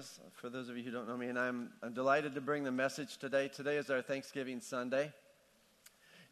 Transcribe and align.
Thomas, 0.00 0.20
for 0.32 0.48
those 0.48 0.70
of 0.70 0.78
you 0.78 0.82
who 0.82 0.90
don't 0.90 1.06
know 1.06 1.16
me, 1.16 1.26
and 1.26 1.38
I'm, 1.38 1.68
I'm 1.82 1.92
delighted 1.92 2.34
to 2.34 2.40
bring 2.40 2.64
the 2.64 2.72
message 2.72 3.18
today. 3.18 3.48
Today 3.48 3.76
is 3.76 3.90
our 3.90 4.00
Thanksgiving 4.00 4.58
Sunday, 4.58 5.12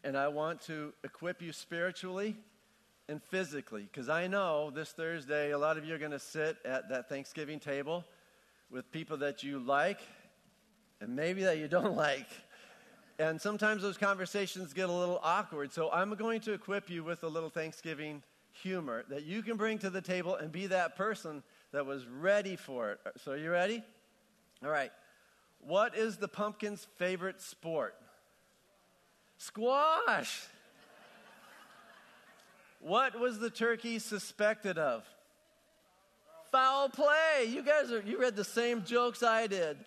and 0.03 0.17
I 0.17 0.27
want 0.27 0.59
to 0.61 0.91
equip 1.03 1.39
you 1.39 1.53
spiritually 1.53 2.35
and 3.07 3.21
physically, 3.21 3.83
because 3.83 4.09
I 4.09 4.25
know 4.25 4.71
this 4.71 4.89
Thursday 4.89 5.51
a 5.51 5.57
lot 5.59 5.77
of 5.77 5.85
you 5.85 5.93
are 5.93 5.99
going 5.99 6.13
to 6.13 6.19
sit 6.19 6.57
at 6.65 6.89
that 6.89 7.09
Thanksgiving 7.09 7.59
table 7.59 8.03
with 8.71 8.91
people 8.91 9.17
that 9.17 9.43
you 9.43 9.59
like 9.59 9.99
and 10.99 11.15
maybe 11.15 11.43
that 11.43 11.59
you 11.59 11.67
don't 11.67 11.95
like. 12.07 12.29
And 13.19 13.39
sometimes 13.39 13.83
those 13.83 13.97
conversations 13.97 14.73
get 14.73 14.89
a 14.89 14.93
little 14.93 15.19
awkward. 15.21 15.71
So 15.71 15.91
I'm 15.91 16.15
going 16.15 16.39
to 16.41 16.53
equip 16.53 16.89
you 16.89 17.03
with 17.03 17.23
a 17.23 17.27
little 17.27 17.51
Thanksgiving 17.51 18.23
humor 18.51 19.03
that 19.09 19.25
you 19.25 19.43
can 19.43 19.57
bring 19.57 19.77
to 19.77 19.91
the 19.91 20.01
table 20.01 20.33
and 20.33 20.51
be 20.51 20.65
that 20.67 20.95
person 20.95 21.43
that 21.71 21.85
was 21.85 22.05
ready 22.07 22.55
for 22.55 22.91
it. 22.91 22.99
Uh, 23.05 23.09
so, 23.17 23.31
are 23.33 23.37
you 23.37 23.51
ready? 23.51 23.83
All 24.63 24.69
right. 24.69 24.91
What 25.59 25.95
is 25.95 26.17
the 26.17 26.27
pumpkin's 26.27 26.87
favorite 26.97 27.41
sport? 27.41 27.95
Squash. 29.37 30.41
What 32.81 33.19
was 33.19 33.39
the 33.39 33.49
turkey 33.49 33.99
suspected 33.99 34.77
of? 34.77 35.03
Foul 36.51 36.89
play. 36.89 37.45
You 37.47 37.61
guys 37.61 37.91
are, 37.91 38.01
you 38.01 38.19
read 38.19 38.35
the 38.35 38.43
same 38.43 38.83
jokes 38.83 39.21
I 39.21 39.47
did. 39.47 39.77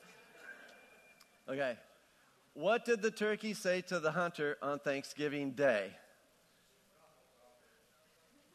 Okay. 1.49 1.77
What 2.55 2.85
did 2.85 3.01
the 3.03 3.11
turkey 3.11 3.55
say 3.55 3.81
to 3.83 3.99
the 3.99 4.13
hunter 4.13 4.59
on 4.63 4.79
Thanksgiving 4.79 5.53
Day? 5.53 5.91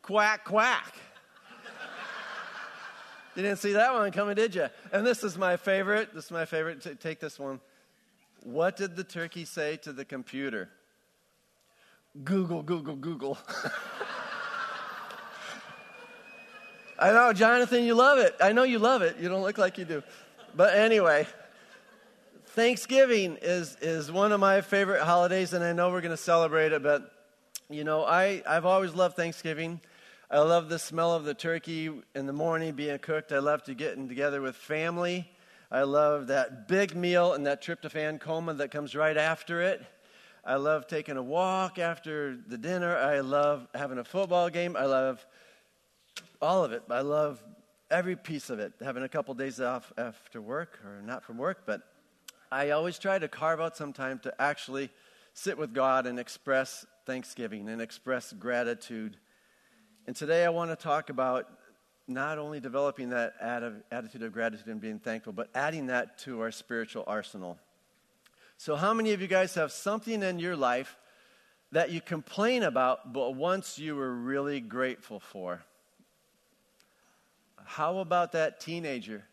Quack, 0.04 0.46
quack. 0.46 0.96
You 3.38 3.44
didn't 3.44 3.60
see 3.60 3.74
that 3.74 3.94
one 3.94 4.12
coming, 4.12 4.34
did 4.36 4.56
you? 4.56 4.68
And 4.92 5.06
this 5.06 5.24
is 5.24 5.38
my 5.38 5.58
favorite. 5.58 6.12
This 6.12 6.26
is 6.26 6.32
my 6.32 6.46
favorite. 6.46 6.82
T- 6.82 6.96
take 6.96 7.20
this 7.20 7.38
one. 7.38 7.60
What 8.44 8.76
did 8.76 8.96
the 8.96 9.04
turkey 9.04 9.46
say 9.46 9.78
to 9.78 9.94
the 9.94 10.04
computer? 10.04 10.70
Google, 12.24 12.64
Google, 12.64 12.96
Google. 12.96 13.38
I 16.98 17.12
know, 17.12 17.32
Jonathan, 17.32 17.84
you 17.84 17.94
love 17.94 18.18
it. 18.18 18.36
I 18.42 18.54
know 18.54 18.64
you 18.64 18.80
love 18.80 19.04
it. 19.04 19.18
You 19.20 19.30
don't 19.30 19.44
look 19.44 19.60
like 19.60 19.78
you 19.78 19.86
do. 19.86 20.02
But 20.56 20.74
anyway, 20.76 21.28
Thanksgiving 22.48 23.38
is, 23.44 23.78
is 23.82 24.12
one 24.12 24.32
of 24.32 24.40
my 24.40 24.62
favorite 24.62 25.04
holidays, 25.04 25.54
and 25.54 25.64
I 25.64 25.74
know 25.74 25.92
we're 25.92 26.02
going 26.02 26.10
to 26.10 26.18
celebrate 26.18 26.72
it, 26.72 26.82
but 26.82 27.12
you 27.70 27.84
know, 27.84 28.04
I, 28.04 28.42
I've 28.48 28.66
always 28.66 28.96
loved 28.96 29.16
Thanksgiving. 29.16 29.80
I 30.30 30.40
love 30.40 30.68
the 30.68 30.78
smell 30.78 31.14
of 31.14 31.24
the 31.24 31.34
turkey 31.34 31.90
in 32.14 32.26
the 32.26 32.34
morning 32.34 32.74
being 32.74 33.00
cooked. 33.00 33.32
I 33.32 33.40
love 33.40 33.64
to 33.64 33.74
getting 33.74 34.10
together 34.10 34.42
with 34.42 34.58
family. 34.58 35.26
I 35.72 35.84
love 35.84 36.28
that 36.28 36.68
big 36.68 36.98
meal 36.98 37.32
and 37.32 37.46
that 37.46 37.64
tryptophan 37.64 38.20
coma 38.20 38.54
that 38.56 38.70
comes 38.70 38.94
right 38.94 39.16
after 39.16 39.62
it. 39.62 39.86
I 40.44 40.56
love 40.56 40.86
taking 40.86 41.16
a 41.16 41.24
walk 41.24 41.80
after 41.80 42.36
the 42.46 42.58
dinner. 42.58 42.98
I 42.98 43.22
love 43.22 43.70
having 43.74 44.00
a 44.00 44.04
football 44.04 44.50
game. 44.50 44.76
I 44.76 44.84
love 44.84 45.26
all 46.42 46.66
of 46.66 46.74
it. 46.74 46.84
I 46.90 47.02
love 47.02 47.42
every 47.90 48.18
piece 48.18 48.50
of 48.50 48.60
it. 48.60 48.74
Having 48.82 49.04
a 49.04 49.10
couple 49.10 49.34
days 49.34 49.62
off 49.62 49.94
after 49.98 50.42
work 50.42 50.78
or 50.84 51.02
not 51.02 51.24
from 51.24 51.38
work, 51.38 51.64
but 51.66 51.84
I 52.52 52.72
always 52.72 53.00
try 53.00 53.18
to 53.18 53.30
carve 53.30 53.62
out 53.62 53.78
some 53.78 53.94
time 53.94 54.20
to 54.20 54.42
actually 54.42 54.90
sit 55.34 55.58
with 55.58 55.74
God 55.74 56.06
and 56.06 56.20
express 56.20 56.86
thanksgiving 57.06 57.70
and 57.70 57.82
express 57.82 58.34
gratitude 58.34 59.16
and 60.08 60.16
today 60.16 60.46
I 60.46 60.50
want 60.50 60.72
to 60.72 60.78
talk 60.78 61.10
about 61.10 61.50
not 62.08 62.38
only 62.38 62.62
developing 62.62 63.10
that 63.10 63.34
attitude 63.92 64.24
of 64.24 64.32
gratitude 64.32 64.68
and 64.68 64.80
being 64.80 65.00
thankful, 65.00 65.34
but 65.34 65.50
adding 65.54 65.88
that 65.88 66.18
to 66.20 66.40
our 66.40 66.52
spiritual 66.52 67.04
arsenal. 67.06 67.58
So, 68.58 68.78
how 68.78 68.94
many 68.94 69.12
of 69.12 69.22
you 69.22 69.28
guys 69.28 69.54
have 69.56 69.74
something 69.74 70.24
in 70.24 70.40
your 70.40 70.56
life 70.56 70.98
that 71.74 71.92
you 71.92 72.00
complain 72.00 72.64
about, 72.64 73.12
but 73.12 73.36
once 73.36 73.78
you 73.78 73.98
were 73.98 74.14
really 74.14 74.62
grateful 74.62 75.20
for? 75.20 75.62
How 77.66 77.98
about 77.98 78.32
that 78.32 78.62
teenager? 78.62 79.26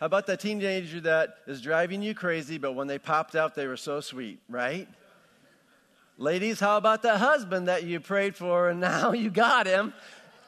How 0.00 0.06
about 0.06 0.26
that 0.26 0.40
teenager 0.40 1.00
that 1.02 1.36
is 1.46 1.60
driving 1.60 2.02
you 2.02 2.14
crazy, 2.14 2.58
but 2.58 2.72
when 2.72 2.88
they 2.88 2.98
popped 2.98 3.36
out, 3.36 3.54
they 3.54 3.68
were 3.68 3.76
so 3.76 4.00
sweet, 4.00 4.40
right? 4.48 4.88
Ladies, 6.20 6.60
how 6.60 6.76
about 6.76 7.00
that 7.04 7.18
husband 7.18 7.68
that 7.68 7.84
you 7.84 7.98
prayed 7.98 8.36
for 8.36 8.68
and 8.68 8.78
now 8.78 9.12
you 9.14 9.30
got 9.30 9.66
him 9.66 9.94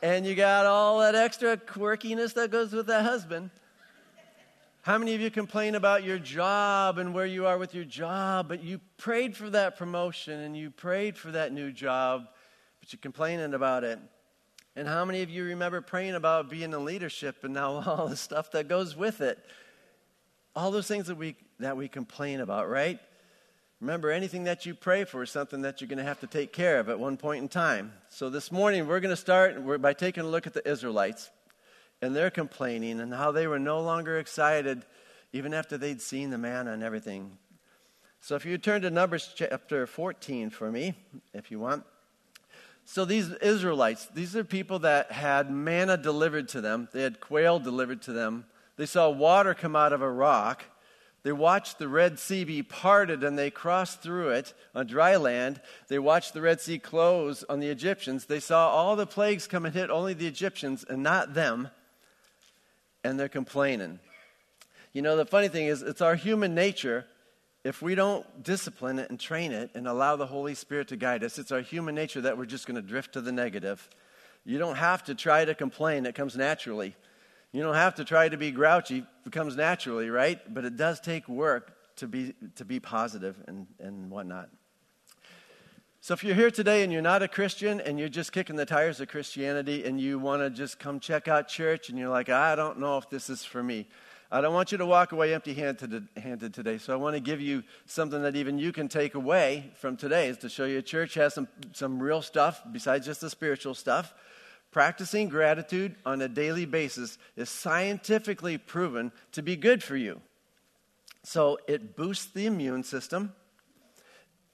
and 0.03 0.27
you 0.27 0.35
got 0.35 0.67
all 0.67 0.99
that 0.99 1.15
extra 1.15 1.57
quirkiness 1.57 2.35
that 2.35 2.51
goes 2.51 2.75
with 2.75 2.89
that 2.89 3.07
husband? 3.07 3.49
How 4.83 4.99
many 4.99 5.15
of 5.15 5.23
you 5.23 5.31
complain 5.31 5.75
about 5.75 6.05
your 6.05 6.19
job 6.19 6.99
and 6.99 7.15
where 7.15 7.25
you 7.25 7.47
are 7.47 7.57
with 7.57 7.75
your 7.75 7.87
job, 7.87 8.49
but 8.49 8.63
you 8.63 8.81
prayed 8.99 9.35
for 9.35 9.49
that 9.49 9.79
promotion 9.79 10.41
and 10.41 10.55
you 10.55 10.71
prayed 10.71 11.17
for 11.17 11.31
that 11.31 11.55
new 11.55 11.73
job, 11.73 12.27
but 12.81 12.93
you're 12.93 13.01
complaining 13.01 13.55
about 13.55 13.83
it? 13.83 13.99
And 14.77 14.87
how 14.87 15.07
many 15.07 15.23
of 15.23 15.31
you 15.31 15.43
remember 15.45 15.81
praying 15.81 16.17
about 16.17 16.51
being 16.51 16.75
in 16.75 16.85
leadership 16.85 17.45
and 17.45 17.55
now 17.55 17.83
all 17.87 18.09
the 18.09 18.17
stuff 18.17 18.51
that 18.51 18.69
goes 18.69 18.95
with 18.95 19.23
it? 19.23 19.39
All 20.55 20.71
those 20.71 20.87
things 20.87 21.07
that 21.07 21.17
we, 21.17 21.35
that 21.61 21.79
we 21.79 21.89
complain 21.89 22.41
about, 22.41 22.69
right? 22.69 23.01
Remember, 23.83 24.13
anything 24.13 24.45
that 24.45 24.65
you 24.65 24.77
pray 24.77 25.03
for 25.03 25.25
is 25.25 25.31
something 25.33 25.63
that 25.63 25.81
you're 25.81 25.89
going 25.89 25.99
to 25.99 26.05
have 26.05 26.21
to 26.21 26.29
take 26.29 26.53
care 26.53 26.79
of 26.79 26.89
at 26.89 27.01
one 27.01 27.17
point 27.17 27.43
in 27.43 27.49
time. 27.49 27.93
So 28.11 28.31
this 28.31 28.53
morning, 28.53 28.87
we're 28.87 29.01
going 29.01 29.11
to 29.11 29.17
start 29.17 29.83
by 29.83 29.93
taking 29.93 30.23
a 30.23 30.29
look 30.29 30.47
at 30.47 30.55
the 30.55 30.67
Israelites 30.71 31.31
and 32.01 32.15
their 32.15 32.31
complaining 32.31 33.01
and 33.01 33.13
how 33.13 33.33
they 33.33 33.49
were 33.49 33.59
no 33.59 33.81
longer 33.81 34.21
excited 34.21 34.85
even 35.33 35.53
after 35.53 35.77
they'd 35.77 36.01
seen 36.01 36.31
the 36.31 36.39
manna 36.39 36.71
and 36.71 36.85
everything. 36.85 37.39
So 38.21 38.37
if 38.37 38.47
you 38.47 38.57
turn 38.57 38.83
to 38.83 38.91
Numbers 38.91 39.33
chapter 39.35 39.85
14 39.89 40.51
for 40.51 40.71
me, 40.71 40.95
if 41.35 41.51
you 41.51 41.59
want. 41.59 41.83
So 42.85 43.05
these 43.05 43.33
Israelites, 43.33 44.07
these 44.15 44.37
are 44.37 44.45
people 44.45 44.79
that 44.79 45.11
had 45.11 45.51
manna 45.51 45.97
delivered 45.97 46.47
to 46.51 46.61
them, 46.61 46.89
they 46.93 47.03
had 47.03 47.19
quail 47.19 47.59
delivered 47.59 48.03
to 48.03 48.13
them, 48.13 48.45
they 48.77 48.87
saw 48.87 49.11
water 49.11 49.55
come 49.55 49.75
out 49.75 49.93
of 49.93 50.03
a 50.03 50.09
rock. 50.09 50.63
They 51.25 51.33
watched 51.33 51.79
the 51.79 51.89
Red 51.89 52.19
Sea 52.19 52.43
be 52.45 52.63
parted 52.63 53.23
and 53.23 53.39
they 53.39 53.51
crossed 53.51 54.03
through 54.03 54.31
it 54.31 54.55
on 54.75 54.87
dry 54.87 55.17
land. 55.17 55.61
They 55.89 56.01
watched 56.01 56.35
the 56.35 56.41
Red 56.41 56.61
Sea 56.61 56.79
close 56.79 57.45
on 57.45 57.61
the 57.61 57.69
Egyptians. 57.69 58.27
They 58.27 58.41
saw 58.41 58.69
all 58.69 58.97
the 58.97 59.07
plagues 59.07 59.47
come 59.47 59.65
and 59.65 59.75
hit 59.75 59.89
only 59.89 60.15
the 60.15 60.27
Egyptians 60.27 60.85
and 60.89 61.03
not 61.03 61.35
them. 61.35 61.69
And 63.05 63.19
they're 63.19 63.29
complaining. 63.29 64.01
You 64.93 65.03
know, 65.03 65.17
the 65.17 65.25
funny 65.25 65.49
thing 65.49 65.67
is, 65.67 65.83
it's 65.83 66.01
our 66.01 66.17
human 66.17 66.55
nature. 66.55 67.07
If 67.65 67.81
we 67.81 67.95
don't 67.95 68.43
discipline 68.43 68.99
it 68.99 69.09
and 69.09 69.19
train 69.19 69.53
it 69.53 69.71
and 69.75 69.87
allow 69.87 70.17
the 70.17 70.27
Holy 70.27 70.55
Spirit 70.55 70.89
to 70.89 70.97
guide 70.97 71.23
us, 71.23 71.39
it's 71.39 71.53
our 71.53 71.61
human 71.61 71.95
nature 71.95 72.21
that 72.23 72.37
we're 72.37 72.47
just 72.47 72.67
going 72.67 72.81
to 72.81 72.87
drift 72.87 73.13
to 73.13 73.21
the 73.21 73.33
negative. 73.33 73.89
You 74.45 74.59
don't 74.59 74.75
have 74.75 75.05
to 75.05 75.15
try 75.15 75.45
to 75.45 75.55
complain, 75.55 76.05
it 76.05 76.17
comes 76.17 76.37
naturally. 76.37 76.97
You 77.53 77.63
don't 77.63 77.75
have 77.75 77.95
to 77.97 78.05
try 78.05 78.29
to 78.29 78.37
be 78.37 78.51
grouchy, 78.51 79.05
it 79.27 79.33
comes 79.33 79.57
naturally, 79.57 80.09
right? 80.09 80.41
But 80.53 80.65
it 80.65 80.77
does 80.77 81.01
take 81.01 81.29
work 81.29 81.73
to 81.97 82.09
be, 82.09 82.35
to 82.57 82.65
be 82.65 82.81
positive 82.81 83.37
and, 83.47 83.67
and 83.79 84.11
whatnot. 84.11 84.49
So 86.01 86.15
if 86.15 86.25
you're 86.25 86.35
here 86.35 86.51
today 86.51 86.83
and 86.83 86.93
you're 86.93 87.01
not 87.01 87.23
a 87.23 87.29
Christian 87.29 87.81
and 87.81 87.97
you're 87.97 88.09
just 88.09 88.33
kicking 88.33 88.57
the 88.57 88.67
tires 88.67 89.01
of 89.01 89.07
Christianity 89.07 89.85
and 89.85 90.01
you 90.01 90.19
want 90.19 90.43
to 90.43 90.51
just 90.51 90.81
come 90.81 90.99
check 90.99 91.29
out 91.29 91.47
church 91.47 91.91
and 91.91 91.99
you're 91.99 92.09
like, 92.09 92.29
I 92.29 92.57
don't 92.57 92.81
know 92.81 92.99
if 92.99 93.09
this 93.09 93.31
is 93.31 93.45
for 93.45 93.63
me. 93.63 93.87
I 94.29 94.41
don't 94.41 94.55
want 94.55 94.73
you 94.73 94.79
to 94.79 94.87
walk 94.87 95.13
away 95.13 95.35
empty 95.35 95.53
handed 95.53 96.55
today. 96.55 96.79
So 96.79 96.93
I 96.93 96.97
want 96.97 97.15
to 97.15 97.21
give 97.21 97.41
you 97.41 97.63
something 97.85 98.23
that 98.23 98.35
even 98.35 98.59
you 98.59 98.73
can 98.73 98.89
take 98.89 99.15
away 99.15 99.71
from 99.75 99.97
today 99.97 100.29
is 100.29 100.39
to 100.39 100.49
show 100.49 100.65
you 100.65 100.81
church 100.81 101.15
has 101.15 101.35
some, 101.35 101.47
some 101.73 102.03
real 102.03 102.23
stuff 102.23 102.63
besides 102.73 103.05
just 103.05 103.21
the 103.21 103.31
spiritual 103.31 103.75
stuff. 103.75 104.15
Practicing 104.73 105.29
gratitude 105.29 105.97
on 106.07 106.23
a 106.23 106.29
daily 106.29 106.65
basis 106.65 107.19
is 107.37 107.51
scientifically 107.51 108.57
proven 108.57 109.13
to 109.33 109.43
be 109.43 109.55
good 109.55 109.83
for 109.83 109.97
you. 109.97 110.23
So 111.23 111.59
it 111.69 111.95
boosts 111.95 112.33
the 112.33 112.47
immune 112.47 112.83
system. 112.83 113.35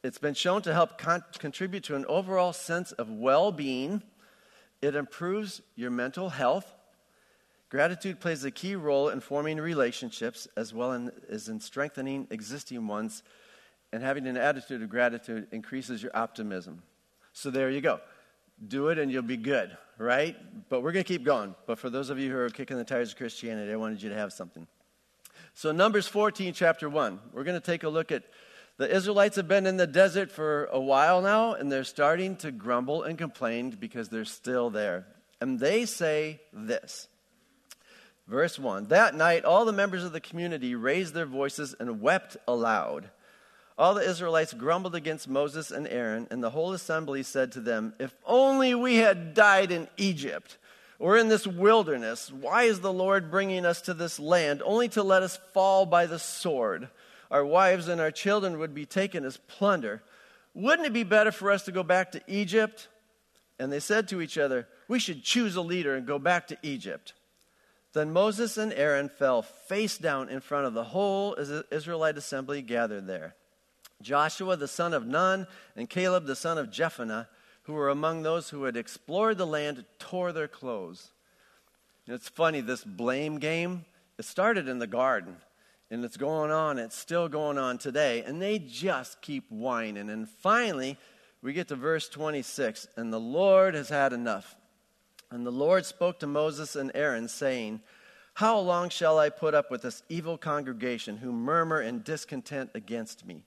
It's 0.03 0.19
been 0.19 0.35
shown 0.35 0.62
to 0.62 0.75
help 0.75 0.99
con- 0.99 1.23
contribute 1.38 1.85
to 1.85 1.94
an 1.94 2.05
overall 2.06 2.53
sense 2.53 2.91
of 2.93 3.09
well 3.09 3.53
being. 3.53 4.03
It 4.82 4.97
improves 4.97 5.62
your 5.76 5.93
mental 5.93 6.31
health. 6.31 6.75
Gratitude 7.69 8.19
plays 8.19 8.43
a 8.44 8.50
key 8.50 8.75
role 8.75 9.11
in 9.11 9.21
forming 9.21 9.59
relationships 9.59 10.49
as 10.56 10.75
well 10.75 11.11
as 11.29 11.49
in 11.49 11.61
strengthening 11.61 12.26
existing 12.31 12.88
ones. 12.88 13.23
And 13.93 14.03
having 14.03 14.26
an 14.26 14.37
attitude 14.37 14.82
of 14.82 14.88
gratitude 14.88 15.47
increases 15.53 16.03
your 16.03 16.14
optimism. 16.14 16.82
So 17.32 17.50
there 17.50 17.71
you 17.71 17.81
go 17.81 18.00
do 18.67 18.89
it 18.89 18.99
and 18.99 19.11
you'll 19.11 19.23
be 19.23 19.37
good, 19.37 19.77
right? 19.99 20.37
But 20.69 20.83
we're 20.83 20.93
going 20.93 21.05
to 21.05 21.09
keep 21.09 21.25
going. 21.25 21.55
But 21.67 21.79
for 21.79 21.91
those 21.91 22.11
of 22.11 22.19
you 22.19 22.31
who 22.31 22.39
are 22.39 22.51
kicking 22.51 22.77
the 22.77 22.85
tires 22.85 23.11
of 23.13 23.17
Christianity, 23.17 23.73
I 23.73 23.77
wanted 23.77 24.03
you 24.03 24.09
to 24.11 24.17
have 24.17 24.33
something. 24.33 24.67
So, 25.55 25.73
Numbers 25.73 26.07
14, 26.07 26.53
chapter 26.53 26.89
1, 26.89 27.21
we're 27.33 27.45
going 27.45 27.61
to 27.61 27.65
take 27.65 27.83
a 27.83 27.89
look 27.89 28.13
at 28.13 28.25
the 28.77 28.95
Israelites 28.95 29.35
have 29.35 29.49
been 29.49 29.67
in 29.67 29.77
the 29.77 29.89
desert 29.89 30.31
for 30.31 30.67
a 30.67 30.79
while 30.79 31.21
now, 31.21 31.55
and 31.55 31.71
they're 31.71 31.83
starting 31.83 32.37
to 32.37 32.53
grumble 32.53 33.03
and 33.03 33.19
complain 33.19 33.71
because 33.71 34.09
they're 34.09 34.25
still 34.25 34.71
there. 34.71 35.07
And 35.41 35.59
they 35.59 35.85
say 35.85 36.41
this 36.53 37.09
Verse 38.29 38.59
1 38.59 38.89
That 38.89 39.15
night, 39.15 39.45
all 39.45 39.65
the 39.65 39.73
members 39.73 40.05
of 40.05 40.13
the 40.13 40.21
community 40.21 40.75
raised 40.75 41.15
their 41.15 41.27
voices 41.27 41.75
and 41.81 42.01
wept 42.01 42.37
aloud. 42.47 43.11
All 43.79 43.95
the 43.95 44.09
Israelites 44.09 44.53
grumbled 44.53 44.97
against 44.97 45.29
Moses 45.29 45.71
and 45.71 45.87
Aaron, 45.87 46.27
and 46.33 46.43
the 46.43 46.51
whole 46.51 46.73
assembly 46.73 47.23
said 47.23 47.53
to 47.53 47.61
them, 47.61 47.95
If 48.01 48.13
only 48.27 48.75
we 48.75 48.97
had 48.97 49.35
died 49.35 49.71
in 49.71 49.87
Egypt 49.97 50.59
or 50.99 51.17
in 51.17 51.29
this 51.29 51.47
wilderness. 51.47 52.33
Why 52.33 52.65
is 52.65 52.81
the 52.81 52.93
Lord 52.93 53.31
bringing 53.31 53.65
us 53.65 53.81
to 53.83 53.95
this 53.95 54.19
land 54.19 54.63
only 54.65 54.89
to 54.91 55.03
let 55.03 55.23
us 55.23 55.39
fall 55.55 55.87
by 55.87 56.07
the 56.07 56.19
sword? 56.19 56.89
Our 57.31 57.45
wives 57.45 57.89
and 57.89 58.01
our 58.01 58.11
children 58.11 58.59
would 58.59 58.75
be 58.75 58.87
taken 58.87 59.25
as 59.25 59.37
plunder. 59.37 60.03
Wouldn't 60.55 60.87
it 60.87 60.93
be 60.93 61.05
better 61.05 61.31
for 61.31 61.51
us 61.51 61.65
to 61.65 61.73
go 61.73 61.83
back 61.83 62.13
to 62.13 62.23
Egypt? 62.27 62.89
And 63.61 63.71
they 63.71 63.81
said 63.81 64.09
to 64.09 64.21
each 64.21 64.39
other, 64.39 64.67
We 64.89 64.99
should 64.99 65.23
choose 65.23 65.55
a 65.55 65.63
leader 65.63 65.95
and 65.95 66.07
go 66.07 66.19
back 66.19 66.49
to 66.49 66.59
Egypt. 66.63 67.13
Then 67.93 68.13
Moses 68.13 68.57
and 68.57 68.73
Aaron 68.73 69.09
fell 69.09 69.43
face 69.43 69.99
down 69.99 70.29
in 70.29 70.41
front 70.41 70.67
of 70.67 70.75
the 70.75 70.85
whole 70.85 71.37
Israelite 71.71 72.19
assembly 72.19 72.63
gathered 72.63 73.07
there. 73.07 73.35
Joshua 74.03 74.56
the 74.56 74.69
son 74.69 74.95
of 74.95 75.06
Nun 75.06 75.47
and 75.77 75.89
Caleb 75.89 76.27
the 76.27 76.37
son 76.37 76.59
of 76.59 76.71
Jephunneh, 76.71 77.27
who 77.65 77.73
were 77.75 77.89
among 77.89 78.23
those 78.23 78.50
who 78.50 78.65
had 78.65 78.77
explored 78.77 79.39
the 79.39 79.47
land, 79.47 79.85
tore 79.99 80.33
their 80.33 80.49
clothes. 80.49 81.11
And 82.06 82.15
it's 82.15 82.29
funny, 82.29 82.61
this 82.61 82.85
blame 82.85 83.39
game, 83.39 83.85
it 84.19 84.25
started 84.25 84.69
in 84.69 84.79
the 84.79 84.87
garden. 84.87 85.37
And 85.91 86.05
it's 86.05 86.17
going 86.17 86.50
on, 86.50 86.79
it's 86.79 86.97
still 86.97 87.29
going 87.29 87.59
on 87.59 87.79
today. 87.79 88.23
And 88.23 88.41
they 88.41 88.59
just 88.59 89.23
keep 89.23 89.45
whining. 89.50 90.11
And 90.11 90.29
finally, 90.29 90.99
we 91.43 91.53
get 91.53 91.69
to 91.69 91.77
verse 91.77 92.09
26 92.09 92.89
and 92.97 93.12
the 93.12 93.21
Lord 93.21 93.75
has 93.75 93.89
had 93.89 94.12
enough. 94.12 94.56
And 95.31 95.47
the 95.47 95.53
Lord 95.53 95.85
spoke 95.85 96.19
to 96.21 96.27
Moses 96.27 96.75
and 96.75 96.91
Aaron, 96.95 97.29
saying, 97.29 97.81
How 98.35 98.59
long 98.59 98.89
shall 98.89 99.19
I 99.19 99.29
put 99.29 99.55
up 99.55 99.71
with 99.71 99.83
this 99.83 100.03
evil 100.09 100.39
congregation 100.39 101.19
who 101.19 101.33
murmur 101.33 101.83
in 101.83 102.00
discontent 102.00 102.71
against 102.75 103.27
me? 103.27 103.45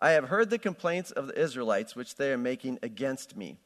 I 0.00 0.10
have 0.10 0.28
heard 0.28 0.50
the 0.50 0.58
complaints 0.58 1.10
of 1.10 1.28
the 1.28 1.40
Israelites 1.40 1.96
which 1.96 2.16
they 2.16 2.32
are 2.32 2.38
making 2.38 2.78
against 2.82 3.36
me. 3.36 3.56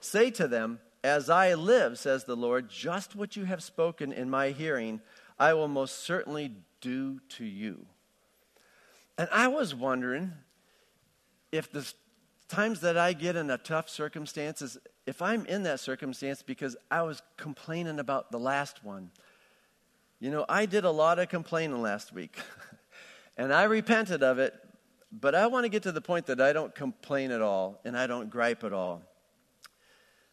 Say 0.00 0.30
to 0.32 0.48
them, 0.48 0.80
As 1.04 1.30
I 1.30 1.54
live, 1.54 1.98
says 1.98 2.24
the 2.24 2.36
Lord, 2.36 2.68
just 2.68 3.14
what 3.14 3.36
you 3.36 3.44
have 3.44 3.62
spoken 3.62 4.12
in 4.12 4.28
my 4.28 4.50
hearing, 4.50 5.00
I 5.38 5.54
will 5.54 5.68
most 5.68 6.04
certainly 6.04 6.52
do 6.80 7.20
to 7.30 7.44
you. 7.44 7.86
And 9.16 9.28
I 9.32 9.48
was 9.48 9.74
wondering 9.74 10.32
if 11.50 11.70
the 11.70 11.92
times 12.48 12.80
that 12.80 12.96
I 12.96 13.12
get 13.12 13.36
in 13.36 13.50
a 13.50 13.58
tough 13.58 13.88
circumstances, 13.88 14.78
if 15.06 15.22
I'm 15.22 15.46
in 15.46 15.62
that 15.64 15.80
circumstance 15.80 16.42
because 16.42 16.76
I 16.90 17.02
was 17.02 17.22
complaining 17.36 17.98
about 17.98 18.30
the 18.30 18.38
last 18.38 18.84
one. 18.84 19.10
You 20.20 20.30
know, 20.30 20.44
I 20.48 20.66
did 20.66 20.84
a 20.84 20.90
lot 20.90 21.18
of 21.18 21.28
complaining 21.28 21.80
last 21.80 22.12
week. 22.12 22.38
and 23.36 23.52
I 23.52 23.64
repented 23.64 24.22
of 24.22 24.38
it, 24.38 24.54
but 25.10 25.34
I 25.34 25.46
want 25.46 25.64
to 25.64 25.68
get 25.68 25.84
to 25.84 25.92
the 25.92 26.00
point 26.00 26.26
that 26.26 26.40
I 26.40 26.52
don't 26.52 26.74
complain 26.74 27.30
at 27.30 27.40
all 27.40 27.80
and 27.84 27.96
I 27.96 28.06
don't 28.06 28.28
gripe 28.30 28.64
at 28.64 28.72
all. 28.72 29.02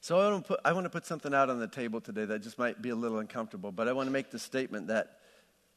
So 0.01 0.19
I 0.19 0.29
want, 0.29 0.43
to 0.43 0.47
put, 0.49 0.59
I 0.63 0.73
want 0.73 0.85
to 0.85 0.89
put 0.89 1.05
something 1.05 1.33
out 1.33 1.49
on 1.49 1.59
the 1.59 1.67
table 1.67 1.99
today 1.99 2.25
that 2.25 2.43
just 2.43 2.59
might 2.59 2.79
be 2.81 2.89
a 2.89 2.95
little 2.95 3.17
uncomfortable, 3.17 3.71
but 3.71 3.87
I 3.87 3.93
want 3.93 4.07
to 4.07 4.11
make 4.11 4.29
the 4.29 4.37
statement 4.37 4.87
that 4.87 5.17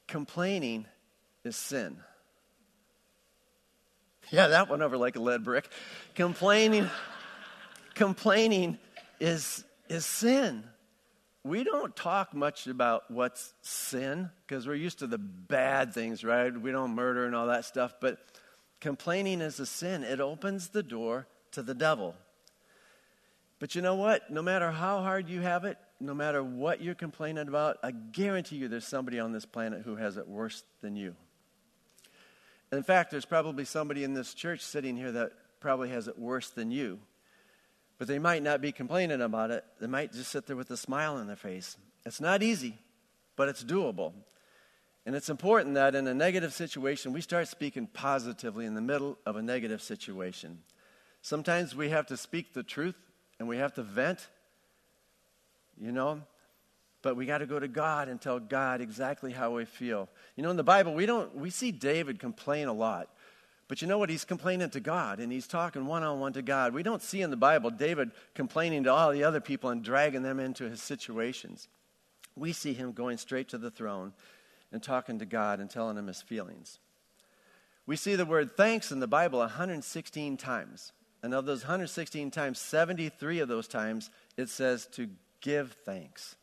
complaining 0.07 0.87
is 1.45 1.57
sin. 1.57 1.99
Yeah, 4.31 4.49
that 4.49 4.69
went 4.69 4.83
over 4.83 4.99
like 4.99 5.17
a 5.17 5.21
lead 5.21 5.43
brick. 5.43 5.71
Complaining, 6.15 6.91
complaining 7.95 8.77
is, 9.21 9.65
is 9.89 10.05
sin. 10.05 10.65
We 11.45 11.65
don't 11.65 11.97
talk 11.97 12.35
much 12.35 12.67
about 12.67 13.11
what's 13.11 13.55
sin 13.63 14.29
because 14.47 14.67
we're 14.67 14.75
used 14.75 14.99
to 14.99 15.07
the 15.07 15.17
bad 15.17 15.95
things, 15.95 16.25
right? 16.25 16.53
We 16.55 16.73
don't 16.73 16.95
murder 16.95 17.25
and 17.25 17.35
all 17.35 17.47
that 17.47 17.65
stuff. 17.65 17.95
But 18.03 18.19
complaining 18.81 19.41
is 19.41 19.61
a 19.61 19.67
sin, 19.67 20.05
it 20.05 20.21
opens 20.21 20.69
the 20.69 20.83
door 20.83 21.27
to 21.53 21.63
the 21.63 21.75
devil. 21.75 22.15
But 23.59 23.75
you 23.75 23.83
know 23.83 23.97
what? 23.97 24.31
No 24.31 24.43
matter 24.43 24.71
how 24.71 25.03
hard 25.03 25.29
you 25.29 25.41
have 25.41 25.65
it, 25.65 25.79
no 26.01 26.15
matter 26.15 26.43
what 26.43 26.81
you're 26.81 26.95
complaining 26.95 27.49
about, 27.49 27.79
I 27.83 27.91
guarantee 27.91 28.57
you 28.57 28.69
there's 28.69 28.87
somebody 28.87 29.19
on 29.19 29.33
this 29.33 29.47
planet 29.47 29.83
who 29.85 29.97
has 29.97 30.17
it 30.17 30.29
worse 30.29 30.63
than 30.81 30.95
you. 30.95 31.17
In 32.71 32.83
fact, 32.83 33.11
there's 33.11 33.25
probably 33.25 33.65
somebody 33.65 34.05
in 34.05 34.15
this 34.15 34.35
church 34.35 34.61
sitting 34.61 34.97
here 34.97 35.11
that 35.13 35.33
probably 35.61 35.89
has 35.89 36.07
it 36.07 36.19
worse 36.19 36.51
than 36.51 36.71
you. 36.71 37.01
But 37.99 38.07
they 38.07 38.21
might 38.21 38.43
not 38.45 38.61
be 38.61 38.71
complaining 38.71 39.23
about 39.23 39.51
it. 39.51 39.65
They 39.81 39.89
might 39.89 40.13
just 40.13 40.31
sit 40.31 40.47
there 40.47 40.55
with 40.55 40.71
a 40.71 40.77
smile 40.77 41.17
on 41.17 41.27
their 41.27 41.35
face. 41.35 41.77
It's 42.07 42.21
not 42.21 42.43
easy, 42.45 42.79
but 43.35 43.49
it's 43.49 43.65
doable. 43.65 44.13
And 45.07 45.17
it's 45.17 45.31
important 45.31 45.75
that 45.75 45.95
in 45.95 46.07
a 46.07 46.15
negative 46.15 46.53
situation, 46.53 47.13
we 47.13 47.21
start 47.21 47.49
speaking 47.49 47.87
positively 47.87 48.67
in 48.67 48.75
the 48.75 48.81
middle 48.81 49.17
of 49.25 49.37
a 49.37 49.43
negative 49.43 49.81
situation. 49.81 50.59
Sometimes 51.23 51.75
we 51.75 51.89
have 51.91 52.07
to 52.07 52.17
speak 52.17 52.53
the 52.53 52.63
truth 52.63 52.97
and 53.39 53.49
we 53.49 53.57
have 53.57 53.75
to 53.75 53.83
vent, 53.83 54.29
you 55.81 55.93
know, 55.93 56.23
but 57.03 57.17
we 57.17 57.27
got 57.27 57.39
to 57.39 57.47
go 57.47 57.59
to 57.59 57.69
God 57.69 58.09
and 58.09 58.21
tell 58.21 58.39
God 58.39 58.81
exactly 58.81 59.33
how 59.33 59.55
we 59.55 59.65
feel. 59.65 60.09
You 60.37 60.43
know, 60.43 60.51
in 60.51 60.57
the 60.57 60.65
Bible, 60.65 60.95
we 60.95 61.07
don't 61.07 61.35
we 61.35 61.51
see 61.51 61.73
David 61.73 62.19
complain 62.19 62.69
a 62.69 62.73
lot. 62.73 63.09
But 63.69 63.83
you 63.83 63.89
know 63.89 63.99
what? 63.99 64.09
He's 64.09 64.25
complaining 64.25 64.71
to 64.71 64.81
God 64.81 65.21
and 65.21 65.31
he's 65.31 65.47
talking 65.47 65.87
one 65.87 66.03
on 66.03 66.21
one 66.21 66.33
to 66.33 66.43
God. 66.43 66.73
We 66.73 66.83
don't 66.83 67.03
see 67.03 67.21
in 67.21 67.31
the 67.31 67.37
Bible 67.37 67.71
David 67.71 68.11
complaining 68.35 68.85
to 68.85 68.93
all 68.93 69.13
the 69.13 69.25
other 69.25 69.41
people 69.41 69.71
and 69.71 69.85
dragging 69.85 70.23
them 70.23 70.41
into 70.41 70.69
his 70.69 70.83
situations. 70.83 71.69
We 72.35 72.53
see 72.53 72.73
him 72.73 72.93
going 72.93 73.19
straight 73.19 73.49
to 73.51 73.59
the 73.59 73.71
throne 73.71 74.15
and 74.73 74.83
talking 74.83 75.19
to 75.19 75.27
God 75.27 75.61
and 75.61 75.71
telling 75.71 75.97
him 75.97 76.07
his 76.07 76.23
feelings. 76.23 76.79
We 77.87 77.97
see 77.97 78.17
the 78.17 78.27
word 78.27 78.57
thanks 78.57 78.93
in 78.93 79.01
the 79.01 79.07
Bible 79.07 79.39
116 79.39 80.37
times. 80.37 80.93
And 81.23 81.35
of 81.35 81.47
those 81.47 81.63
116 81.63 82.31
times, 82.31 82.59
73 82.59 83.41
of 83.41 83.49
those 83.49 83.67
times, 83.67 84.11
it 84.37 84.49
says 84.49 84.87
to 84.93 85.09
give 85.41 85.73
thanks. 85.85 86.37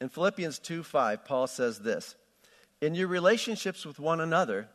In 0.00 0.08
Philippians 0.08 0.58
2 0.58 0.82
5, 0.82 1.24
Paul 1.24 1.46
says 1.46 1.78
this 1.78 2.14
In 2.80 2.94
your 2.94 3.08
relationships 3.08 3.86
with 3.86 3.98
one 3.98 4.20
another, 4.20 4.68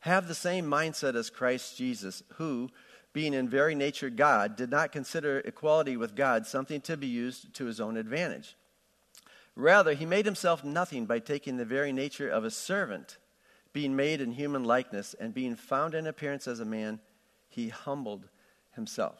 have 0.00 0.28
the 0.28 0.34
same 0.34 0.66
mindset 0.66 1.14
as 1.14 1.30
Christ 1.30 1.76
Jesus, 1.76 2.22
who, 2.34 2.70
being 3.12 3.34
in 3.34 3.48
very 3.48 3.74
nature 3.74 4.10
God, 4.10 4.56
did 4.56 4.70
not 4.70 4.92
consider 4.92 5.40
equality 5.40 5.96
with 5.96 6.14
God 6.14 6.46
something 6.46 6.80
to 6.82 6.96
be 6.96 7.06
used 7.06 7.54
to 7.54 7.64
his 7.64 7.80
own 7.80 7.96
advantage. 7.96 8.56
Rather, 9.56 9.94
he 9.94 10.04
made 10.04 10.26
himself 10.26 10.62
nothing 10.62 11.06
by 11.06 11.18
taking 11.18 11.56
the 11.56 11.64
very 11.64 11.90
nature 11.90 12.28
of 12.28 12.44
a 12.44 12.50
servant, 12.50 13.16
being 13.72 13.96
made 13.96 14.20
in 14.20 14.32
human 14.32 14.62
likeness, 14.62 15.14
and 15.18 15.32
being 15.32 15.56
found 15.56 15.94
in 15.94 16.06
appearance 16.06 16.46
as 16.46 16.60
a 16.60 16.64
man, 16.64 17.00
he 17.48 17.70
humbled 17.70 18.28
himself. 18.74 19.18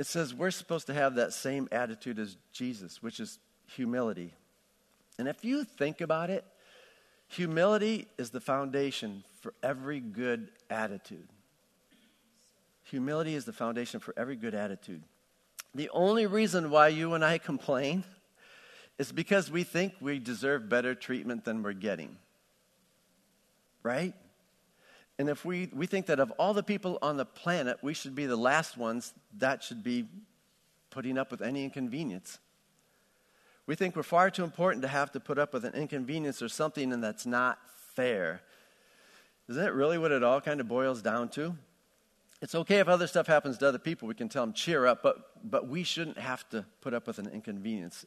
It 0.00 0.06
says 0.06 0.32
we're 0.32 0.50
supposed 0.50 0.86
to 0.86 0.94
have 0.94 1.16
that 1.16 1.34
same 1.34 1.68
attitude 1.70 2.18
as 2.18 2.38
Jesus, 2.52 3.02
which 3.02 3.20
is 3.20 3.38
humility. 3.66 4.32
And 5.18 5.28
if 5.28 5.44
you 5.44 5.64
think 5.64 6.00
about 6.00 6.30
it, 6.30 6.44
humility 7.26 8.06
is 8.16 8.30
the 8.30 8.40
foundation 8.40 9.22
for 9.40 9.52
every 9.62 10.00
good 10.00 10.48
attitude. 10.70 11.28
Humility 12.84 13.34
is 13.34 13.44
the 13.44 13.52
foundation 13.52 14.00
for 14.00 14.14
every 14.16 14.36
good 14.36 14.54
attitude. 14.54 15.02
The 15.74 15.90
only 15.90 16.24
reason 16.26 16.70
why 16.70 16.88
you 16.88 17.12
and 17.12 17.22
I 17.22 17.36
complain 17.36 18.04
is 18.98 19.12
because 19.12 19.50
we 19.50 19.62
think 19.62 19.94
we 20.00 20.18
deserve 20.18 20.68
better 20.68 20.94
treatment 20.94 21.44
than 21.44 21.62
we're 21.62 21.72
getting. 21.72 22.16
Right? 23.82 24.12
And 25.18 25.28
if 25.28 25.44
we, 25.44 25.70
we 25.72 25.86
think 25.86 26.06
that 26.06 26.20
of 26.20 26.30
all 26.32 26.54
the 26.54 26.62
people 26.62 26.98
on 27.02 27.16
the 27.16 27.24
planet, 27.24 27.78
we 27.82 27.94
should 27.94 28.14
be 28.14 28.26
the 28.26 28.36
last 28.36 28.76
ones 28.76 29.12
that 29.38 29.62
should 29.62 29.82
be 29.82 30.06
putting 30.90 31.18
up 31.18 31.30
with 31.30 31.42
any 31.42 31.64
inconvenience. 31.64 32.38
We 33.66 33.74
think 33.74 33.94
we're 33.94 34.02
far 34.02 34.30
too 34.30 34.44
important 34.44 34.82
to 34.82 34.88
have 34.88 35.12
to 35.12 35.20
put 35.20 35.38
up 35.38 35.52
with 35.52 35.64
an 35.64 35.74
inconvenience 35.74 36.40
or 36.40 36.48
something 36.48 36.92
and 36.92 37.02
that's 37.02 37.26
not 37.26 37.58
fair. 37.94 38.40
Isn't 39.48 39.62
that 39.62 39.74
really 39.74 39.98
what 39.98 40.12
it 40.12 40.22
all 40.22 40.40
kind 40.40 40.60
of 40.60 40.68
boils 40.68 41.02
down 41.02 41.28
to? 41.30 41.56
It's 42.40 42.54
okay 42.54 42.78
if 42.78 42.88
other 42.88 43.06
stuff 43.06 43.26
happens 43.26 43.58
to 43.58 43.68
other 43.68 43.78
people, 43.78 44.06
we 44.06 44.14
can 44.14 44.28
tell 44.28 44.44
them, 44.44 44.52
cheer 44.52 44.86
up, 44.86 45.02
but, 45.02 45.50
but 45.50 45.68
we 45.68 45.82
shouldn't 45.82 46.18
have 46.18 46.48
to 46.50 46.64
put 46.80 46.94
up 46.94 47.06
with 47.06 47.18
an 47.18 47.28
inconvenience. 47.28 48.06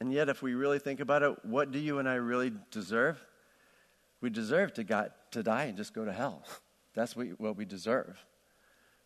And 0.00 0.12
yet, 0.12 0.28
if 0.28 0.42
we 0.42 0.54
really 0.54 0.78
think 0.78 1.00
about 1.00 1.22
it, 1.22 1.44
what 1.44 1.72
do 1.72 1.78
you 1.78 1.98
and 1.98 2.08
I 2.08 2.14
really 2.14 2.52
deserve? 2.70 3.24
We 4.20 4.30
deserve 4.30 4.74
to, 4.74 4.84
God, 4.84 5.12
to 5.32 5.42
die 5.42 5.64
and 5.64 5.76
just 5.76 5.92
go 5.92 6.04
to 6.04 6.12
hell. 6.12 6.44
That's 6.94 7.16
what 7.16 7.56
we 7.56 7.64
deserve. 7.64 8.24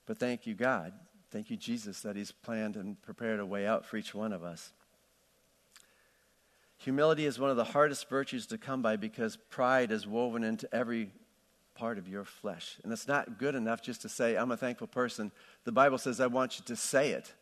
But 0.07 0.19
thank 0.19 0.47
you, 0.47 0.55
God. 0.55 0.93
Thank 1.31 1.51
you, 1.51 1.57
Jesus, 1.57 2.01
that 2.03 2.17
He's 2.17 2.33
planned 2.33 2.77
and 2.77 3.01
prepared 3.03 3.41
a 3.41 3.47
way 3.47 3.67
out 3.67 3.87
for 3.87 3.97
each 3.97 4.15
one 4.15 4.33
of 4.33 4.43
us. 4.43 4.73
Humility 6.79 7.27
is 7.27 7.39
one 7.39 7.51
of 7.51 7.57
the 7.57 7.65
hardest 7.65 8.09
virtues 8.09 8.47
to 8.47 8.59
come 8.59 8.83
by 8.83 8.97
because 8.97 9.37
pride 9.51 9.93
is 9.93 10.07
woven 10.07 10.43
into 10.43 10.69
every 10.75 11.11
part 11.75 11.97
of 11.97 12.09
your 12.09 12.25
flesh. 12.25 12.77
And 12.83 12.93
it's 12.93 13.07
not 13.07 13.39
good 13.39 13.55
enough 13.55 13.83
just 13.83 14.03
to 14.03 14.09
say, 14.09 14.37
I'm 14.37 14.51
a 14.51 14.57
thankful 14.57 14.89
person. 14.89 15.31
The 15.65 15.73
Bible 15.73 15.99
says, 15.99 16.21
I 16.21 16.27
want 16.27 16.59
you 16.59 16.65
to 16.67 16.77
say 16.77 17.11
it. 17.11 17.33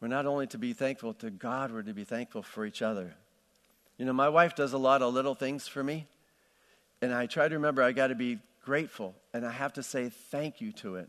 We're 0.00 0.08
not 0.08 0.26
only 0.26 0.46
to 0.48 0.58
be 0.58 0.72
thankful 0.72 1.14
to 1.14 1.30
God, 1.30 1.72
we're 1.72 1.82
to 1.82 1.94
be 1.94 2.04
thankful 2.04 2.42
for 2.42 2.66
each 2.66 2.82
other. 2.82 3.14
You 3.98 4.04
know, 4.04 4.12
my 4.12 4.28
wife 4.28 4.54
does 4.54 4.74
a 4.74 4.78
lot 4.78 5.00
of 5.00 5.14
little 5.14 5.34
things 5.34 5.66
for 5.66 5.82
me, 5.82 6.06
and 7.00 7.14
I 7.14 7.26
try 7.26 7.48
to 7.48 7.54
remember 7.54 7.82
I 7.82 7.92
got 7.92 8.08
to 8.08 8.14
be 8.14 8.38
grateful, 8.62 9.14
and 9.32 9.46
I 9.46 9.52
have 9.52 9.72
to 9.74 9.82
say 9.82 10.10
thank 10.10 10.60
you 10.60 10.72
to 10.72 10.96
it. 10.96 11.08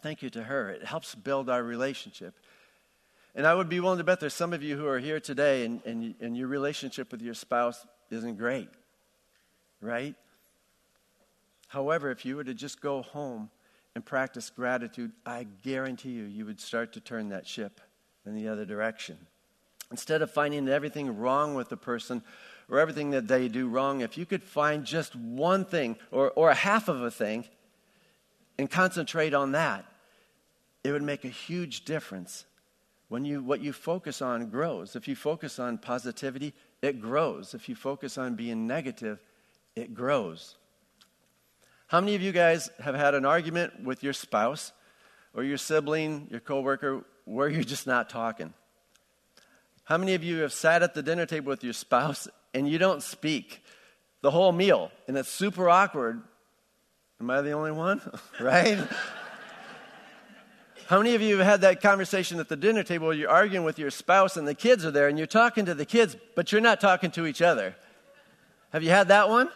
Thank 0.00 0.22
you 0.22 0.30
to 0.30 0.42
her. 0.42 0.70
It 0.70 0.84
helps 0.84 1.14
build 1.14 1.48
our 1.48 1.62
relationship. 1.62 2.34
And 3.34 3.46
I 3.46 3.54
would 3.54 3.68
be 3.68 3.80
willing 3.80 3.98
to 3.98 4.04
bet 4.04 4.20
there's 4.20 4.34
some 4.34 4.52
of 4.52 4.62
you 4.62 4.76
who 4.76 4.86
are 4.86 4.98
here 4.98 5.18
today 5.18 5.64
and, 5.64 5.80
and, 5.84 6.14
and 6.20 6.36
your 6.36 6.46
relationship 6.46 7.10
with 7.10 7.20
your 7.20 7.34
spouse 7.34 7.84
isn't 8.10 8.36
great, 8.36 8.68
right? 9.80 10.14
However, 11.68 12.10
if 12.10 12.24
you 12.24 12.36
were 12.36 12.44
to 12.44 12.54
just 12.54 12.80
go 12.80 13.02
home 13.02 13.50
and 13.96 14.04
practice 14.04 14.50
gratitude, 14.50 15.10
I 15.26 15.46
guarantee 15.62 16.10
you, 16.10 16.24
you 16.24 16.46
would 16.46 16.60
start 16.60 16.92
to 16.92 17.00
turn 17.00 17.30
that 17.30 17.46
ship 17.46 17.80
in 18.26 18.34
the 18.34 18.48
other 18.48 18.64
direction. 18.64 19.16
Instead 19.90 20.22
of 20.22 20.30
finding 20.30 20.68
everything 20.68 21.18
wrong 21.18 21.54
with 21.54 21.68
the 21.68 21.76
person 21.76 22.22
or 22.68 22.78
everything 22.78 23.10
that 23.10 23.28
they 23.28 23.48
do 23.48 23.68
wrong, 23.68 24.00
if 24.00 24.16
you 24.16 24.26
could 24.26 24.42
find 24.42 24.84
just 24.84 25.14
one 25.14 25.64
thing 25.64 25.96
or, 26.10 26.30
or 26.32 26.50
a 26.50 26.54
half 26.54 26.88
of 26.88 27.02
a 27.02 27.10
thing 27.10 27.44
and 28.58 28.70
concentrate 28.70 29.34
on 29.34 29.52
that, 29.52 29.84
it 30.82 30.92
would 30.92 31.02
make 31.02 31.24
a 31.24 31.28
huge 31.28 31.84
difference. 31.84 32.44
When 33.08 33.24
you, 33.24 33.42
what 33.42 33.60
you 33.60 33.72
focus 33.72 34.22
on 34.22 34.48
grows. 34.48 34.96
If 34.96 35.06
you 35.06 35.14
focus 35.14 35.58
on 35.58 35.78
positivity, 35.78 36.54
it 36.82 37.00
grows. 37.00 37.54
If 37.54 37.68
you 37.68 37.74
focus 37.74 38.18
on 38.18 38.34
being 38.34 38.66
negative, 38.66 39.20
it 39.76 39.94
grows. 39.94 40.56
How 41.86 42.00
many 42.00 42.14
of 42.14 42.22
you 42.22 42.32
guys 42.32 42.70
have 42.82 42.94
had 42.94 43.14
an 43.14 43.24
argument 43.24 43.84
with 43.84 44.02
your 44.02 44.14
spouse 44.14 44.72
or 45.34 45.44
your 45.44 45.58
sibling, 45.58 46.28
your 46.30 46.40
coworker, 46.40 47.04
where 47.24 47.48
you're 47.48 47.62
just 47.62 47.86
not 47.86 48.10
talking? 48.10 48.52
How 49.84 49.98
many 49.98 50.14
of 50.14 50.24
you 50.24 50.38
have 50.38 50.52
sat 50.52 50.82
at 50.82 50.94
the 50.94 51.02
dinner 51.02 51.26
table 51.26 51.50
with 51.50 51.62
your 51.62 51.72
spouse 51.72 52.26
and 52.54 52.68
you 52.68 52.78
don't 52.78 53.02
speak 53.02 53.62
the 54.22 54.30
whole 54.30 54.52
meal 54.52 54.90
and 55.06 55.16
it's 55.16 55.28
super 55.28 55.68
awkward? 55.68 56.22
Am 57.20 57.30
I 57.30 57.42
the 57.42 57.52
only 57.52 57.72
one? 57.72 58.00
right? 58.40 58.78
How 60.86 60.98
many 60.98 61.14
of 61.14 61.22
you 61.22 61.38
have 61.38 61.46
had 61.46 61.60
that 61.62 61.80
conversation 61.80 62.40
at 62.40 62.48
the 62.48 62.56
dinner 62.56 62.82
table 62.82 63.06
where 63.06 63.16
you're 63.16 63.30
arguing 63.30 63.64
with 63.64 63.78
your 63.78 63.90
spouse 63.90 64.36
and 64.36 64.46
the 64.46 64.54
kids 64.54 64.84
are 64.84 64.90
there 64.90 65.08
and 65.08 65.16
you're 65.16 65.26
talking 65.26 65.64
to 65.66 65.74
the 65.74 65.86
kids, 65.86 66.16
but 66.34 66.52
you're 66.52 66.60
not 66.60 66.80
talking 66.80 67.10
to 67.12 67.26
each 67.26 67.40
other? 67.40 67.74
Have 68.70 68.82
you 68.82 68.90
had 68.90 69.08
that 69.08 69.28
one? 69.28 69.48